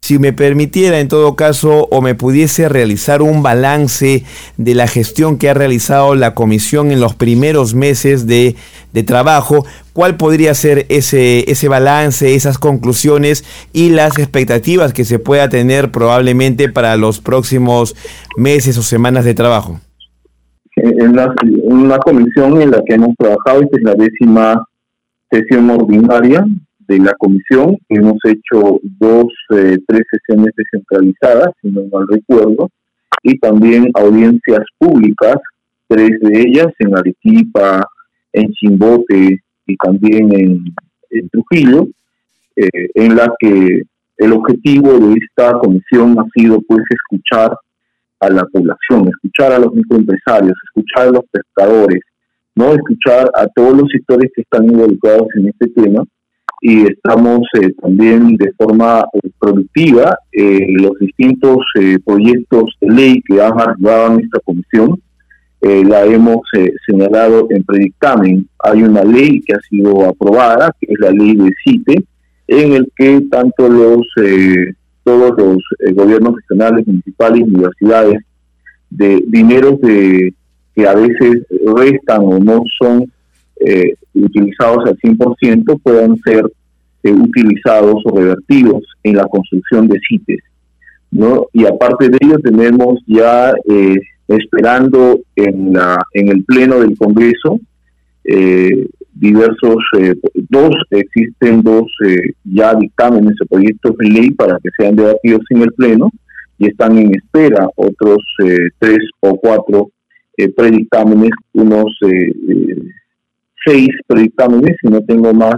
Si 0.05 0.19
me 0.19 0.35
permitiera 0.35 1.01
en 1.01 1.09
todo 1.09 1.35
caso 1.35 1.89
o 1.91 2.03
me 2.03 2.15
pudiese 2.15 2.69
realizar 2.69 3.23
un 3.23 3.43
balance 3.43 4.23
de 4.59 4.75
la 4.75 4.87
gestión 4.87 5.39
que 5.39 5.49
ha 5.49 5.55
realizado 5.55 6.15
la 6.15 6.35
comisión 6.35 6.91
en 6.91 7.01
los 7.01 7.15
primeros 7.15 7.75
meses 7.75 8.27
de, 8.27 8.55
trabajo, 9.07 9.65
¿cuál 9.95 10.19
podría 10.19 10.53
ser 10.53 10.85
ese, 10.91 11.51
ese 11.51 11.69
balance, 11.69 12.35
esas 12.35 12.59
conclusiones 12.59 13.47
y 13.73 13.89
las 13.93 14.19
expectativas 14.19 14.93
que 14.93 15.07
se 15.07 15.19
pueda 15.19 15.49
tener 15.49 15.91
probablemente 15.91 16.69
para 16.69 16.99
los 16.99 17.23
próximos 17.23 17.97
meses 18.37 18.77
o 18.77 18.83
semanas 18.83 19.25
de 19.25 19.33
trabajo? 19.33 19.81
En 20.77 21.19
una 21.65 21.97
comisión 21.97 22.61
en 22.61 22.73
la 22.73 22.83
que 22.87 22.97
hemos 22.97 23.17
trabajado, 23.17 23.63
esta 23.63 23.79
es 23.79 23.83
la 23.83 23.95
décima 23.95 24.69
sesión 25.31 25.71
ordinaria, 25.71 26.45
de 26.89 26.99
la 26.99 27.13
comisión. 27.15 27.77
Hemos 27.89 28.19
hecho 28.25 28.81
dos, 28.83 29.27
eh, 29.51 29.79
tres 29.87 30.03
sesiones 30.11 30.53
descentralizadas, 30.57 31.51
si 31.61 31.71
no 31.71 31.83
mal 31.93 32.07
recuerdo, 32.09 32.71
y 33.23 33.39
también 33.39 33.91
audiencias 33.95 34.65
públicas, 34.79 35.37
tres 35.89 36.11
de 36.21 36.41
ellas 36.41 36.69
en 36.79 36.97
Arequipa, 36.97 37.85
en 38.33 38.51
Chimbote 38.53 39.41
y 39.67 39.77
también 39.77 40.33
en, 40.35 40.75
Trujillo, 41.31 41.87
eh, 42.57 42.89
en 42.95 43.15
la 43.15 43.33
que 43.39 43.83
el 44.17 44.33
objetivo 44.33 44.99
de 44.99 45.15
esta 45.15 45.53
comisión 45.53 46.17
ha 46.19 46.25
sido 46.35 46.61
pues 46.63 46.83
escuchar 46.91 47.57
a 48.19 48.31
la 48.31 48.45
población, 48.47 49.09
escuchar 49.09 49.53
a 49.53 49.59
los 49.61 49.73
microempresarios, 49.73 50.55
escuchar 50.65 51.09
a 51.09 51.13
los 51.13 51.25
pescadores, 51.31 52.01
no 52.57 52.75
escuchar 52.75 53.31
a 53.35 53.47
todos 53.47 53.77
los 53.77 53.89
sectores 53.91 54.31
que 54.35 54.43
están 54.43 54.65
involucrados 54.65 55.29
en 55.37 55.49
este 55.49 55.69
tema 55.69 56.05
y 56.61 56.87
estamos 56.87 57.41
eh, 57.61 57.73
también 57.81 58.37
de 58.37 58.53
forma 58.53 59.05
eh, 59.13 59.31
productiva 59.39 60.19
eh, 60.33 60.67
los 60.71 60.99
distintos 60.99 61.59
proyectos 62.05 62.75
de 62.81 62.91
ley 62.91 63.23
que 63.23 63.43
han 63.43 63.61
arribado 63.61 64.07
a 64.07 64.15
nuestra 64.15 64.41
comisión. 64.41 65.01
la 65.61 66.05
hemos 66.05 66.41
señalado 66.87 67.47
en 67.51 67.65
predictamen. 67.65 68.47
Hay 68.59 68.83
una 68.83 69.03
ley 69.03 69.41
que 69.41 69.55
ha 69.55 69.61
sido 69.61 70.07
aprobada, 70.07 70.75
que 70.79 70.87
es 70.93 70.99
la 71.01 71.11
ley 71.11 71.37
de 71.37 71.51
CITE, 71.63 72.05
en 72.49 72.73
el 72.75 72.93
que 72.95 73.23
tanto 73.31 73.69
los 73.69 74.07
todos 75.05 75.33
los 75.39 75.59
gobiernos 75.95 76.35
regionales, 76.37 76.87
municipales, 76.87 77.43
universidades, 77.43 78.23
de 78.91 79.23
dineros 79.27 79.81
de, 79.81 80.35
que 80.75 80.87
a 80.87 80.95
veces 80.95 81.47
restan 81.67 82.21
o 82.23 82.39
no 82.39 82.63
son 82.79 83.11
eh, 83.67 83.95
utilizados 84.13 84.85
al 84.85 84.99
100% 84.99 85.81
puedan 85.83 86.19
ser 86.19 86.45
eh, 87.03 87.13
utilizados 87.13 88.03
o 88.05 88.15
revertidos 88.15 88.83
en 89.03 89.17
la 89.17 89.25
construcción 89.25 89.89
de 89.89 89.99
CITES. 90.07 90.43
¿no? 91.11 91.47
Y 91.55 91.65
aparte 91.65 92.11
de 92.11 92.19
ello 92.21 92.39
tenemos 92.41 93.01
ya 93.07 93.55
eh, 93.67 93.97
esperando 94.29 95.21
en, 95.35 95.73
la, 95.73 95.99
en 96.13 96.29
el 96.29 96.45
Pleno 96.45 96.81
del 96.81 96.97
Congreso 96.97 97.59
diversos, 99.13 99.77
dos, 100.49 100.75
existen 100.91 101.63
dos 101.63 101.85
ya 102.43 102.75
dictámenes 102.75 103.35
de 103.39 103.47
proyectos 103.47 103.97
de 103.99 104.09
ley 104.09 104.31
para 104.31 104.59
que 104.59 104.71
sean 104.79 104.97
debatidos 104.97 105.43
en 105.51 105.63
el 105.63 105.73
Pleno 105.75 106.11
y 106.59 106.69
están 106.69 106.97
en 106.97 107.15
espera 107.15 107.69
otros 107.77 108.19
tres 108.79 108.99
o 109.21 109.37
cuatro 109.37 109.91
predictámenes, 110.57 111.31
unos 111.53 111.99
seis 113.65 113.89
predictámenes, 114.07 114.77
si 114.81 114.89
no 114.89 115.01
tengo 115.03 115.33
más, 115.33 115.57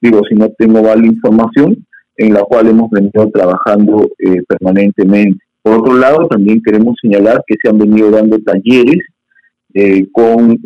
digo, 0.00 0.20
si 0.28 0.34
no 0.34 0.48
tengo 0.58 0.82
mal 0.82 1.04
información, 1.04 1.76
en 2.16 2.34
la 2.34 2.42
cual 2.42 2.68
hemos 2.68 2.90
venido 2.90 3.30
trabajando 3.30 4.08
eh, 4.18 4.42
permanentemente. 4.46 5.42
Por 5.62 5.80
otro 5.80 5.94
lado, 5.96 6.28
también 6.28 6.60
queremos 6.62 6.96
señalar 7.00 7.42
que 7.46 7.56
se 7.62 7.68
han 7.68 7.78
venido 7.78 8.10
dando 8.10 8.38
talleres 8.40 8.98
eh, 9.74 10.06
con, 10.12 10.58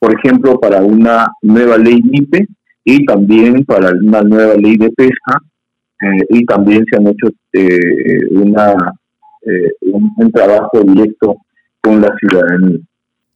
por 0.00 0.14
ejemplo, 0.14 0.58
para 0.58 0.82
una 0.82 1.28
nueva 1.42 1.76
ley 1.76 2.00
MIPE 2.02 2.46
y 2.84 3.04
también 3.04 3.64
para 3.64 3.90
una 3.90 4.22
nueva 4.22 4.54
ley 4.54 4.76
de 4.76 4.90
pesca 4.90 5.38
y 6.30 6.44
también 6.46 6.84
se 6.90 6.96
han 6.96 7.06
hecho 7.06 7.28
una, 8.30 8.74
un 9.90 10.32
trabajo 10.32 10.80
directo 10.82 11.36
con 11.82 12.00
la 12.00 12.12
ciudadanía. 12.18 12.80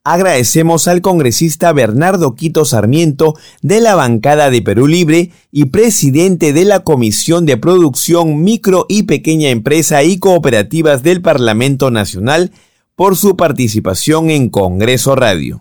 Agradecemos 0.02 0.88
al 0.88 1.02
congresista 1.02 1.74
Bernardo 1.74 2.34
Quito 2.34 2.64
Sarmiento 2.64 3.34
de 3.60 3.82
la 3.82 3.94
bancada 3.94 4.48
de 4.48 4.62
Perú 4.62 4.86
Libre 4.86 5.30
y 5.52 5.66
presidente 5.66 6.54
de 6.54 6.64
la 6.64 6.80
Comisión 6.80 7.44
de 7.44 7.58
Producción 7.58 8.42
Micro 8.42 8.86
y 8.88 9.02
Pequeña 9.02 9.50
Empresa 9.50 10.02
y 10.02 10.18
Cooperativas 10.18 11.02
del 11.02 11.20
Parlamento 11.20 11.90
Nacional 11.90 12.50
por 12.96 13.14
su 13.14 13.36
participación 13.36 14.30
en 14.30 14.48
Congreso 14.48 15.16
Radio. 15.16 15.60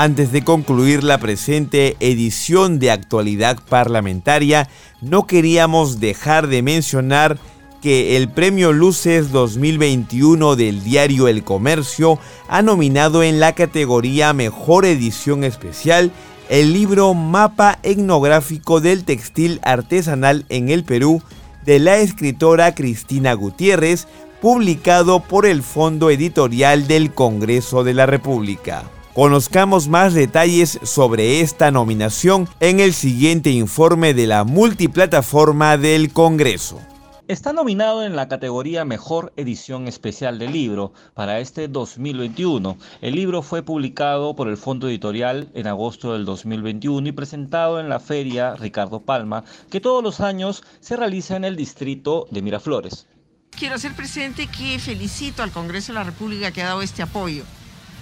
Antes 0.00 0.30
de 0.30 0.44
concluir 0.44 1.02
la 1.02 1.18
presente 1.18 1.96
edición 1.98 2.78
de 2.78 2.92
actualidad 2.92 3.58
parlamentaria, 3.68 4.68
no 5.00 5.26
queríamos 5.26 5.98
dejar 5.98 6.46
de 6.46 6.62
mencionar 6.62 7.36
que 7.82 8.16
el 8.16 8.28
Premio 8.28 8.72
Luces 8.72 9.32
2021 9.32 10.54
del 10.54 10.84
diario 10.84 11.26
El 11.26 11.42
Comercio 11.42 12.20
ha 12.46 12.62
nominado 12.62 13.24
en 13.24 13.40
la 13.40 13.56
categoría 13.56 14.32
Mejor 14.32 14.84
Edición 14.84 15.42
Especial 15.42 16.12
el 16.48 16.72
libro 16.72 17.12
Mapa 17.14 17.80
Etnográfico 17.82 18.80
del 18.80 19.02
Textil 19.02 19.58
Artesanal 19.64 20.46
en 20.48 20.68
el 20.68 20.84
Perú 20.84 21.22
de 21.66 21.80
la 21.80 21.96
escritora 21.98 22.72
Cristina 22.76 23.32
Gutiérrez, 23.32 24.06
publicado 24.40 25.18
por 25.18 25.44
el 25.44 25.64
Fondo 25.64 26.08
Editorial 26.08 26.86
del 26.86 27.12
Congreso 27.12 27.82
de 27.82 27.94
la 27.94 28.06
República. 28.06 28.84
Conozcamos 29.18 29.88
más 29.88 30.14
detalles 30.14 30.78
sobre 30.84 31.40
esta 31.40 31.72
nominación 31.72 32.48
en 32.60 32.78
el 32.78 32.94
siguiente 32.94 33.50
informe 33.50 34.14
de 34.14 34.28
la 34.28 34.44
multiplataforma 34.44 35.76
del 35.76 36.12
Congreso. 36.12 36.78
Está 37.26 37.52
nominado 37.52 38.04
en 38.04 38.14
la 38.14 38.28
categoría 38.28 38.84
Mejor 38.84 39.32
Edición 39.36 39.88
Especial 39.88 40.38
del 40.38 40.52
Libro 40.52 40.92
para 41.14 41.40
este 41.40 41.66
2021. 41.66 42.78
El 43.00 43.16
libro 43.16 43.42
fue 43.42 43.64
publicado 43.64 44.36
por 44.36 44.46
el 44.46 44.56
Fondo 44.56 44.88
Editorial 44.88 45.48
en 45.52 45.66
agosto 45.66 46.12
del 46.12 46.24
2021 46.24 47.08
y 47.08 47.10
presentado 47.10 47.80
en 47.80 47.88
la 47.88 47.98
Feria 47.98 48.54
Ricardo 48.54 49.00
Palma, 49.00 49.42
que 49.68 49.80
todos 49.80 50.00
los 50.00 50.20
años 50.20 50.62
se 50.78 50.94
realiza 50.94 51.34
en 51.34 51.44
el 51.44 51.56
distrito 51.56 52.28
de 52.30 52.40
Miraflores. 52.40 53.08
Quiero 53.50 53.78
ser 53.78 53.96
presente 53.96 54.46
que 54.46 54.78
felicito 54.78 55.42
al 55.42 55.50
Congreso 55.50 55.92
de 55.92 55.98
la 55.98 56.04
República 56.04 56.52
que 56.52 56.62
ha 56.62 56.66
dado 56.66 56.82
este 56.82 57.02
apoyo 57.02 57.42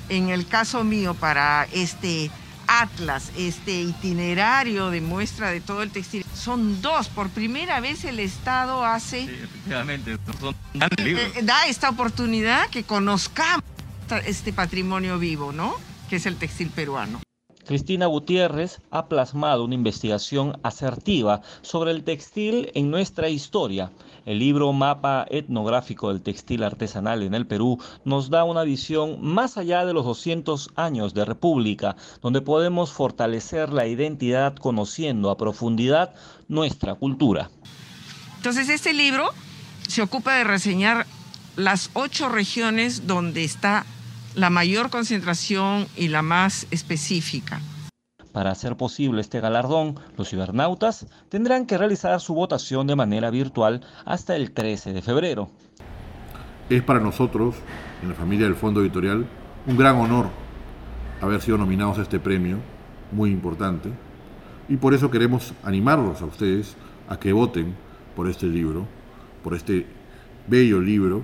en 0.09 0.31
el 0.31 0.47
caso 0.47 0.85
mío 0.85 1.15
para 1.15 1.67
este 1.73 2.31
atlas, 2.69 3.33
este 3.37 3.81
itinerario 3.81 4.91
de 4.91 5.01
muestra 5.01 5.51
de 5.51 5.61
todo 5.61 5.83
el 5.83 5.91
textil. 5.91 6.25
Son 6.35 6.83
dos. 6.83 7.09
Por 7.09 7.31
primera 7.31 7.81
vez 7.81 8.05
el 8.05 8.21
Estado 8.21 8.85
hace... 8.85 9.27
Sí, 9.27 9.35
efectivamente, 9.43 10.17
son 10.41 10.55
eh, 10.75 11.33
eh, 11.37 11.43
da 11.43 11.67
esta 11.67 11.91
oportunidad 11.91 12.69
que 12.69 12.85
conozcamos 12.85 13.65
este 14.27 14.53
patrimonio 14.53 15.19
vivo, 15.19 15.53
¿no? 15.53 15.75
Que 16.09 16.17
es 16.17 16.27
el 16.27 16.37
textil 16.37 16.71
peruano. 16.71 17.21
Cristina 17.67 18.07
Gutiérrez 18.07 18.81
ha 18.93 19.09
plasmado 19.09 19.65
una 19.65 19.75
investigación 19.75 20.57
asertiva 20.63 21.43
sobre 21.63 21.91
el 21.91 22.05
textil 22.05 22.71
en 22.75 22.91
nuestra 22.93 23.29
historia. 23.29 23.91
El 24.27 24.41
libro 24.41 24.73
Mapa 24.73 25.25
Etnográfico 25.31 26.09
del 26.09 26.21
Textil 26.21 26.65
Artesanal 26.65 27.23
en 27.23 27.33
el 27.33 27.47
Perú 27.47 27.79
nos 28.05 28.29
da 28.29 28.43
una 28.43 28.65
visión 28.65 29.19
más 29.23 29.57
allá 29.57 29.87
de 29.87 29.93
los 29.93 30.05
200 30.05 30.71
años 30.75 31.15
de 31.15 31.25
República, 31.25 31.95
donde 32.23 32.41
podemos 32.41 32.93
fortalecer 32.93 33.73
la 33.73 33.87
identidad 33.87 34.57
conociendo 34.57 35.31
a 35.31 35.37
profundidad 35.37 36.13
nuestra 36.49 36.97
cultura. 36.97 37.51
Entonces 38.39 38.69
este 38.69 38.93
libro 38.93 39.31
se 39.87 40.03
ocupa 40.03 40.35
de 40.35 40.43
reseñar 40.43 41.07
las 41.55 41.91
ocho 41.95 42.29
regiones 42.29 43.07
donde 43.07 43.45
está 43.45 43.87
la 44.35 44.51
mayor 44.51 44.91
concentración 44.91 45.87
y 45.97 46.09
la 46.09 46.23
más 46.23 46.67
específica. 46.73 47.61
Para 48.37 48.51
hacer 48.51 48.77
posible 48.77 49.23
este 49.23 49.41
galardón, 49.41 49.95
los 50.19 50.29
cibernautas 50.29 51.07
tendrán 51.31 51.65
que 51.65 51.79
realizar 51.79 52.21
su 52.21 52.35
votación 52.35 52.87
de 52.87 52.95
manera 52.95 53.31
virtual 53.31 53.81
hasta 54.05 54.37
el 54.37 54.51
13 54.51 54.93
de 54.93 55.01
febrero. 55.01 55.49
Es 56.69 56.83
para 56.83 57.01
nosotros, 57.01 57.55
en 58.03 58.11
la 58.11 58.15
familia 58.15 58.45
del 58.45 58.55
Fondo 58.55 58.83
Editorial, 58.83 59.27
un 59.67 59.79
gran 59.79 59.97
honor 59.97 60.27
haber 61.23 61.41
sido 61.41 61.57
nominados 61.57 61.99
a 61.99 62.03
este 62.03 62.21
premio, 62.21 62.59
muy 63.11 63.31
importante, 63.31 63.89
y 64.69 64.77
por 64.77 64.93
eso 64.93 65.11
queremos 65.11 65.55
animarlos 65.63 66.21
a 66.21 66.27
ustedes 66.27 66.77
a 67.09 67.19
que 67.19 67.33
voten 67.33 67.75
por 68.15 68.29
este 68.29 68.49
libro, 68.49 68.87
por 69.43 69.55
este 69.55 69.87
bello 70.47 70.83
libro 70.83 71.23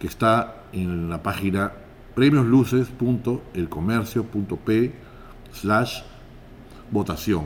que 0.00 0.08
está 0.08 0.64
en 0.72 1.08
la 1.08 1.22
página 1.22 1.70
premiosluces.elcomercio.p 2.16 4.92
slash 5.52 6.15
votación. 6.90 7.44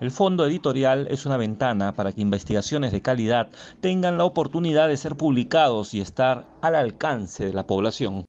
El 0.00 0.12
fondo 0.12 0.46
editorial 0.46 1.08
es 1.10 1.26
una 1.26 1.36
ventana 1.36 1.92
para 1.92 2.12
que 2.12 2.20
investigaciones 2.20 2.92
de 2.92 3.02
calidad 3.02 3.48
tengan 3.80 4.16
la 4.16 4.24
oportunidad 4.24 4.86
de 4.86 4.96
ser 4.96 5.16
publicados 5.16 5.92
y 5.92 6.00
estar 6.00 6.46
al 6.62 6.76
alcance 6.76 7.46
de 7.46 7.52
la 7.52 7.66
población. 7.66 8.24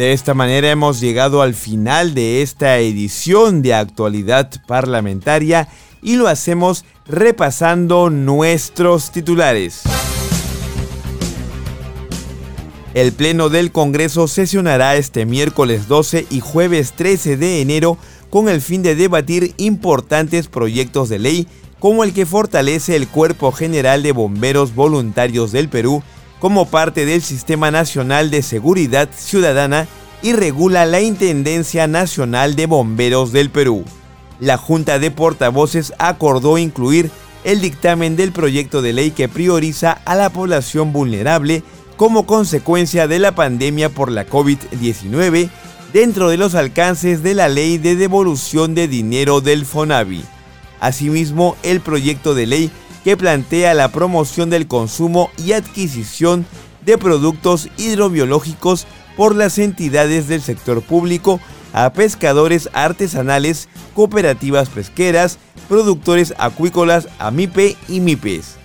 De 0.00 0.14
esta 0.14 0.32
manera 0.32 0.70
hemos 0.70 0.98
llegado 0.98 1.42
al 1.42 1.52
final 1.52 2.14
de 2.14 2.40
esta 2.40 2.78
edición 2.78 3.60
de 3.60 3.74
actualidad 3.74 4.50
parlamentaria 4.66 5.68
y 6.00 6.16
lo 6.16 6.26
hacemos 6.26 6.86
repasando 7.06 8.08
nuestros 8.08 9.10
titulares. 9.12 9.82
El 12.94 13.12
Pleno 13.12 13.50
del 13.50 13.72
Congreso 13.72 14.26
sesionará 14.26 14.96
este 14.96 15.26
miércoles 15.26 15.86
12 15.86 16.26
y 16.30 16.40
jueves 16.40 16.94
13 16.94 17.36
de 17.36 17.60
enero 17.60 17.98
con 18.30 18.48
el 18.48 18.62
fin 18.62 18.82
de 18.82 18.94
debatir 18.94 19.52
importantes 19.58 20.48
proyectos 20.48 21.10
de 21.10 21.18
ley 21.18 21.46
como 21.78 22.04
el 22.04 22.14
que 22.14 22.24
fortalece 22.24 22.96
el 22.96 23.06
Cuerpo 23.06 23.52
General 23.52 24.02
de 24.02 24.12
Bomberos 24.12 24.74
Voluntarios 24.74 25.52
del 25.52 25.68
Perú 25.68 26.02
como 26.40 26.66
parte 26.66 27.06
del 27.06 27.22
Sistema 27.22 27.70
Nacional 27.70 28.30
de 28.30 28.42
Seguridad 28.42 29.08
Ciudadana 29.16 29.86
y 30.22 30.32
regula 30.32 30.86
la 30.86 31.00
Intendencia 31.00 31.86
Nacional 31.86 32.56
de 32.56 32.66
Bomberos 32.66 33.30
del 33.30 33.50
Perú. 33.50 33.84
La 34.40 34.56
Junta 34.56 34.98
de 34.98 35.10
Portavoces 35.10 35.92
acordó 35.98 36.58
incluir 36.58 37.10
el 37.44 37.60
dictamen 37.60 38.16
del 38.16 38.32
proyecto 38.32 38.82
de 38.82 38.92
ley 38.92 39.10
que 39.10 39.28
prioriza 39.28 39.92
a 40.04 40.14
la 40.16 40.30
población 40.30 40.92
vulnerable 40.92 41.62
como 41.96 42.26
consecuencia 42.26 43.06
de 43.06 43.18
la 43.18 43.34
pandemia 43.34 43.90
por 43.90 44.10
la 44.10 44.26
COVID-19 44.26 45.50
dentro 45.92 46.30
de 46.30 46.38
los 46.38 46.54
alcances 46.54 47.22
de 47.22 47.34
la 47.34 47.48
ley 47.48 47.76
de 47.76 47.96
devolución 47.96 48.74
de 48.74 48.88
dinero 48.88 49.40
del 49.40 49.66
FONAVI. 49.66 50.24
Asimismo, 50.80 51.56
el 51.62 51.80
proyecto 51.80 52.34
de 52.34 52.46
ley 52.46 52.70
que 53.04 53.16
plantea 53.16 53.74
la 53.74 53.92
promoción 53.92 54.50
del 54.50 54.66
consumo 54.66 55.30
y 55.36 55.52
adquisición 55.52 56.46
de 56.84 56.98
productos 56.98 57.68
hidrobiológicos 57.76 58.86
por 59.16 59.34
las 59.34 59.58
entidades 59.58 60.28
del 60.28 60.42
sector 60.42 60.82
público 60.82 61.40
a 61.72 61.92
pescadores 61.92 62.68
artesanales, 62.72 63.68
cooperativas 63.94 64.68
pesqueras, 64.68 65.38
productores 65.68 66.34
acuícolas, 66.38 67.08
AMIPE 67.18 67.76
y 67.88 68.00
MIPES. 68.00 68.56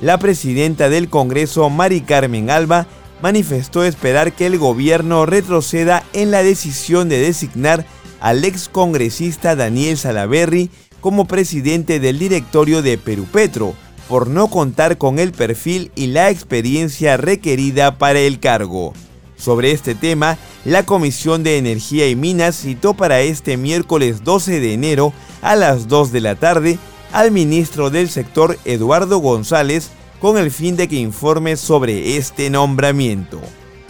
La 0.00 0.18
presidenta 0.18 0.88
del 0.88 1.08
Congreso, 1.08 1.68
Mari 1.70 2.02
Carmen 2.02 2.50
Alba, 2.50 2.86
manifestó 3.20 3.82
esperar 3.82 4.32
que 4.32 4.46
el 4.46 4.58
gobierno 4.58 5.26
retroceda 5.26 6.04
en 6.12 6.30
la 6.30 6.44
decisión 6.44 7.08
de 7.08 7.18
designar 7.18 7.84
al 8.20 8.44
ex 8.44 8.68
congresista 8.68 9.56
Daniel 9.56 9.96
Salaverry 9.96 10.70
como 11.08 11.24
presidente 11.24 12.00
del 12.00 12.18
directorio 12.18 12.82
de 12.82 12.98
Perú 12.98 13.24
Petro, 13.32 13.72
por 14.10 14.28
no 14.28 14.48
contar 14.48 14.98
con 14.98 15.18
el 15.18 15.32
perfil 15.32 15.90
y 15.94 16.08
la 16.08 16.28
experiencia 16.28 17.16
requerida 17.16 17.96
para 17.96 18.18
el 18.18 18.40
cargo. 18.40 18.92
Sobre 19.34 19.72
este 19.72 19.94
tema, 19.94 20.36
la 20.66 20.84
Comisión 20.84 21.42
de 21.42 21.56
Energía 21.56 22.10
y 22.10 22.14
Minas 22.14 22.60
citó 22.60 22.92
para 22.92 23.22
este 23.22 23.56
miércoles 23.56 24.22
12 24.22 24.60
de 24.60 24.74
enero 24.74 25.14
a 25.40 25.56
las 25.56 25.88
2 25.88 26.12
de 26.12 26.20
la 26.20 26.34
tarde 26.34 26.78
al 27.10 27.30
ministro 27.30 27.88
del 27.88 28.10
sector 28.10 28.58
Eduardo 28.66 29.16
González 29.16 29.88
con 30.20 30.36
el 30.36 30.50
fin 30.50 30.76
de 30.76 30.88
que 30.88 30.96
informe 30.96 31.56
sobre 31.56 32.18
este 32.18 32.50
nombramiento. 32.50 33.40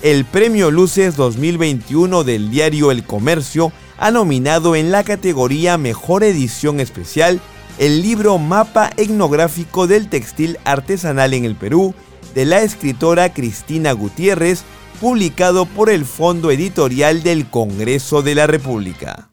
El 0.03 0.25
Premio 0.25 0.71
Luces 0.71 1.17
2021 1.17 2.23
del 2.23 2.49
diario 2.49 2.93
El 2.93 3.03
Comercio 3.03 3.73
ha 3.99 4.11
nominado 4.11 4.77
en 4.77 4.91
la 4.91 5.05
categoría 5.05 5.77
Mejor 5.77 6.25
Edición 6.25 6.81
Especial 6.81 7.41
el 7.79 8.03
libro 8.03 8.39
Mapa 8.39 8.91
Etnográfico 8.97 9.87
del 9.87 10.09
Textil 10.09 10.59
Artesanal 10.65 11.35
en 11.35 11.45
el 11.45 11.55
Perú 11.55 11.95
de 12.35 12.45
la 12.45 12.63
escritora 12.63 13.33
Cristina 13.33 13.93
Gutiérrez, 13.93 14.63
publicado 15.01 15.67
por 15.67 15.91
el 15.91 16.05
Fondo 16.05 16.51
Editorial 16.51 17.23
del 17.23 17.49
Congreso 17.49 18.23
de 18.23 18.35
la 18.35 18.47
República. 18.47 19.29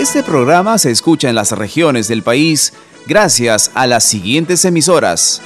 Este 0.00 0.22
programa 0.22 0.78
se 0.78 0.90
escucha 0.90 1.28
en 1.28 1.34
las 1.34 1.52
regiones 1.52 2.08
del 2.08 2.22
país 2.22 2.72
gracias 3.06 3.70
a 3.74 3.86
las 3.86 4.04
siguientes 4.04 4.64
emisoras. 4.64 5.40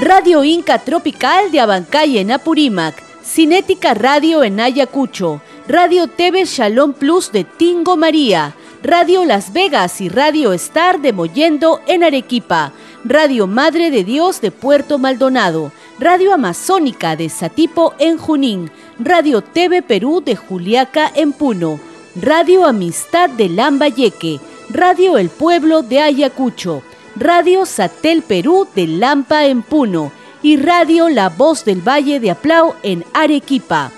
Radio 0.00 0.44
Inca 0.44 0.78
Tropical 0.78 1.50
de 1.50 1.60
Abancay 1.60 2.18
en 2.18 2.32
Apurímac, 2.32 3.02
Cinética 3.24 3.94
Radio 3.94 4.42
en 4.44 4.60
Ayacucho, 4.60 5.40
Radio 5.66 6.08
TV 6.08 6.44
Shalom 6.44 6.92
Plus 6.92 7.32
de 7.32 7.42
Tingo 7.42 7.96
María, 7.96 8.54
Radio 8.82 9.24
Las 9.24 9.54
Vegas 9.54 10.02
y 10.02 10.10
Radio 10.10 10.52
Star 10.52 11.00
de 11.00 11.14
Mollendo 11.14 11.80
en 11.86 12.04
Arequipa, 12.04 12.72
Radio 13.02 13.46
Madre 13.46 13.90
de 13.90 14.04
Dios 14.04 14.42
de 14.42 14.50
Puerto 14.50 14.98
Maldonado, 14.98 15.72
Radio 15.98 16.34
Amazónica 16.34 17.16
de 17.16 17.30
Satipo 17.30 17.94
en 17.98 18.18
Junín, 18.18 18.70
Radio 18.98 19.40
TV 19.40 19.80
Perú 19.80 20.20
de 20.22 20.36
Juliaca 20.36 21.10
en 21.14 21.32
Puno, 21.32 21.80
Radio 22.14 22.66
Amistad 22.66 23.30
de 23.30 23.48
Lambayeque, 23.48 24.40
Radio 24.68 25.16
El 25.16 25.30
Pueblo 25.30 25.80
de 25.80 26.00
Ayacucho, 26.00 26.82
Radio 27.16 27.64
Satel 27.64 28.20
Perú 28.20 28.68
de 28.74 28.86
Lampa 28.86 29.46
en 29.46 29.62
Puno 29.62 30.12
y 30.42 30.58
Radio 30.58 31.08
La 31.08 31.30
Voz 31.30 31.64
del 31.64 31.80
Valle 31.80 32.20
de 32.20 32.32
Aplau 32.32 32.74
en 32.82 33.02
Arequipa. 33.14 33.90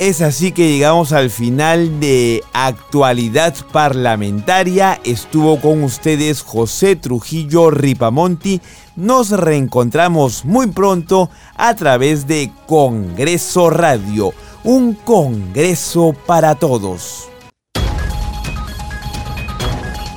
Es 0.00 0.22
así 0.22 0.52
que 0.52 0.66
llegamos 0.66 1.12
al 1.12 1.28
final 1.28 2.00
de 2.00 2.42
actualidad 2.54 3.54
parlamentaria. 3.70 4.98
Estuvo 5.04 5.60
con 5.60 5.84
ustedes 5.84 6.40
José 6.40 6.96
Trujillo 6.96 7.70
Ripamonti. 7.70 8.62
Nos 8.96 9.28
reencontramos 9.28 10.46
muy 10.46 10.68
pronto 10.68 11.28
a 11.54 11.74
través 11.74 12.26
de 12.26 12.50
Congreso 12.66 13.68
Radio, 13.68 14.32
un 14.64 14.94
Congreso 14.94 16.14
para 16.26 16.54
todos. 16.54 17.29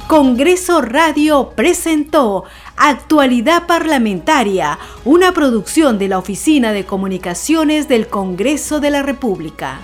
Congreso 0.08 0.82
Radio 0.82 1.54
presentó 1.56 2.44
Actualidad 2.76 3.66
Parlamentaria, 3.66 4.78
una 5.06 5.32
producción 5.32 5.98
de 5.98 6.10
la 6.10 6.20
Oficina 6.20 6.74
de 6.74 6.84
Comunicaciones 6.86 7.88
del 7.88 8.08
Congreso 8.08 8.80
de 8.80 8.89
la 8.89 9.02
República. 9.02 9.80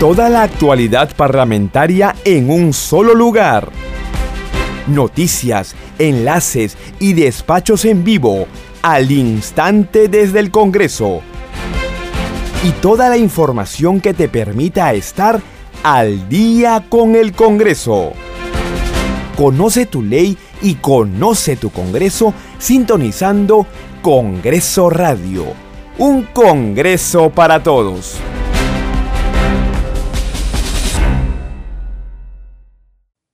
Toda 0.00 0.28
la 0.28 0.42
actualidad 0.42 1.14
parlamentaria 1.16 2.14
en 2.24 2.50
un 2.50 2.72
solo 2.72 3.14
lugar. 3.14 3.70
Noticias, 4.88 5.74
enlaces 5.98 6.76
y 6.98 7.12
despachos 7.12 7.84
en 7.84 8.04
vivo 8.04 8.46
al 8.82 9.10
instante 9.10 10.08
desde 10.08 10.40
el 10.40 10.50
Congreso 10.50 11.22
y 12.64 12.72
toda 12.72 13.08
la 13.08 13.16
información 13.16 14.00
que 14.00 14.14
te 14.14 14.28
permita 14.28 14.92
estar 14.92 15.40
al 15.82 16.28
día 16.28 16.84
con 16.88 17.14
el 17.14 17.32
Congreso. 17.32 18.12
Conoce 19.36 19.86
tu 19.86 20.02
ley 20.02 20.36
y 20.60 20.74
conoce 20.74 21.56
tu 21.56 21.70
Congreso 21.70 22.34
sintonizando 22.58 23.66
Congreso 24.02 24.90
Radio. 24.90 25.44
Un 25.98 26.24
Congreso 26.24 27.30
para 27.30 27.62
todos. 27.62 28.18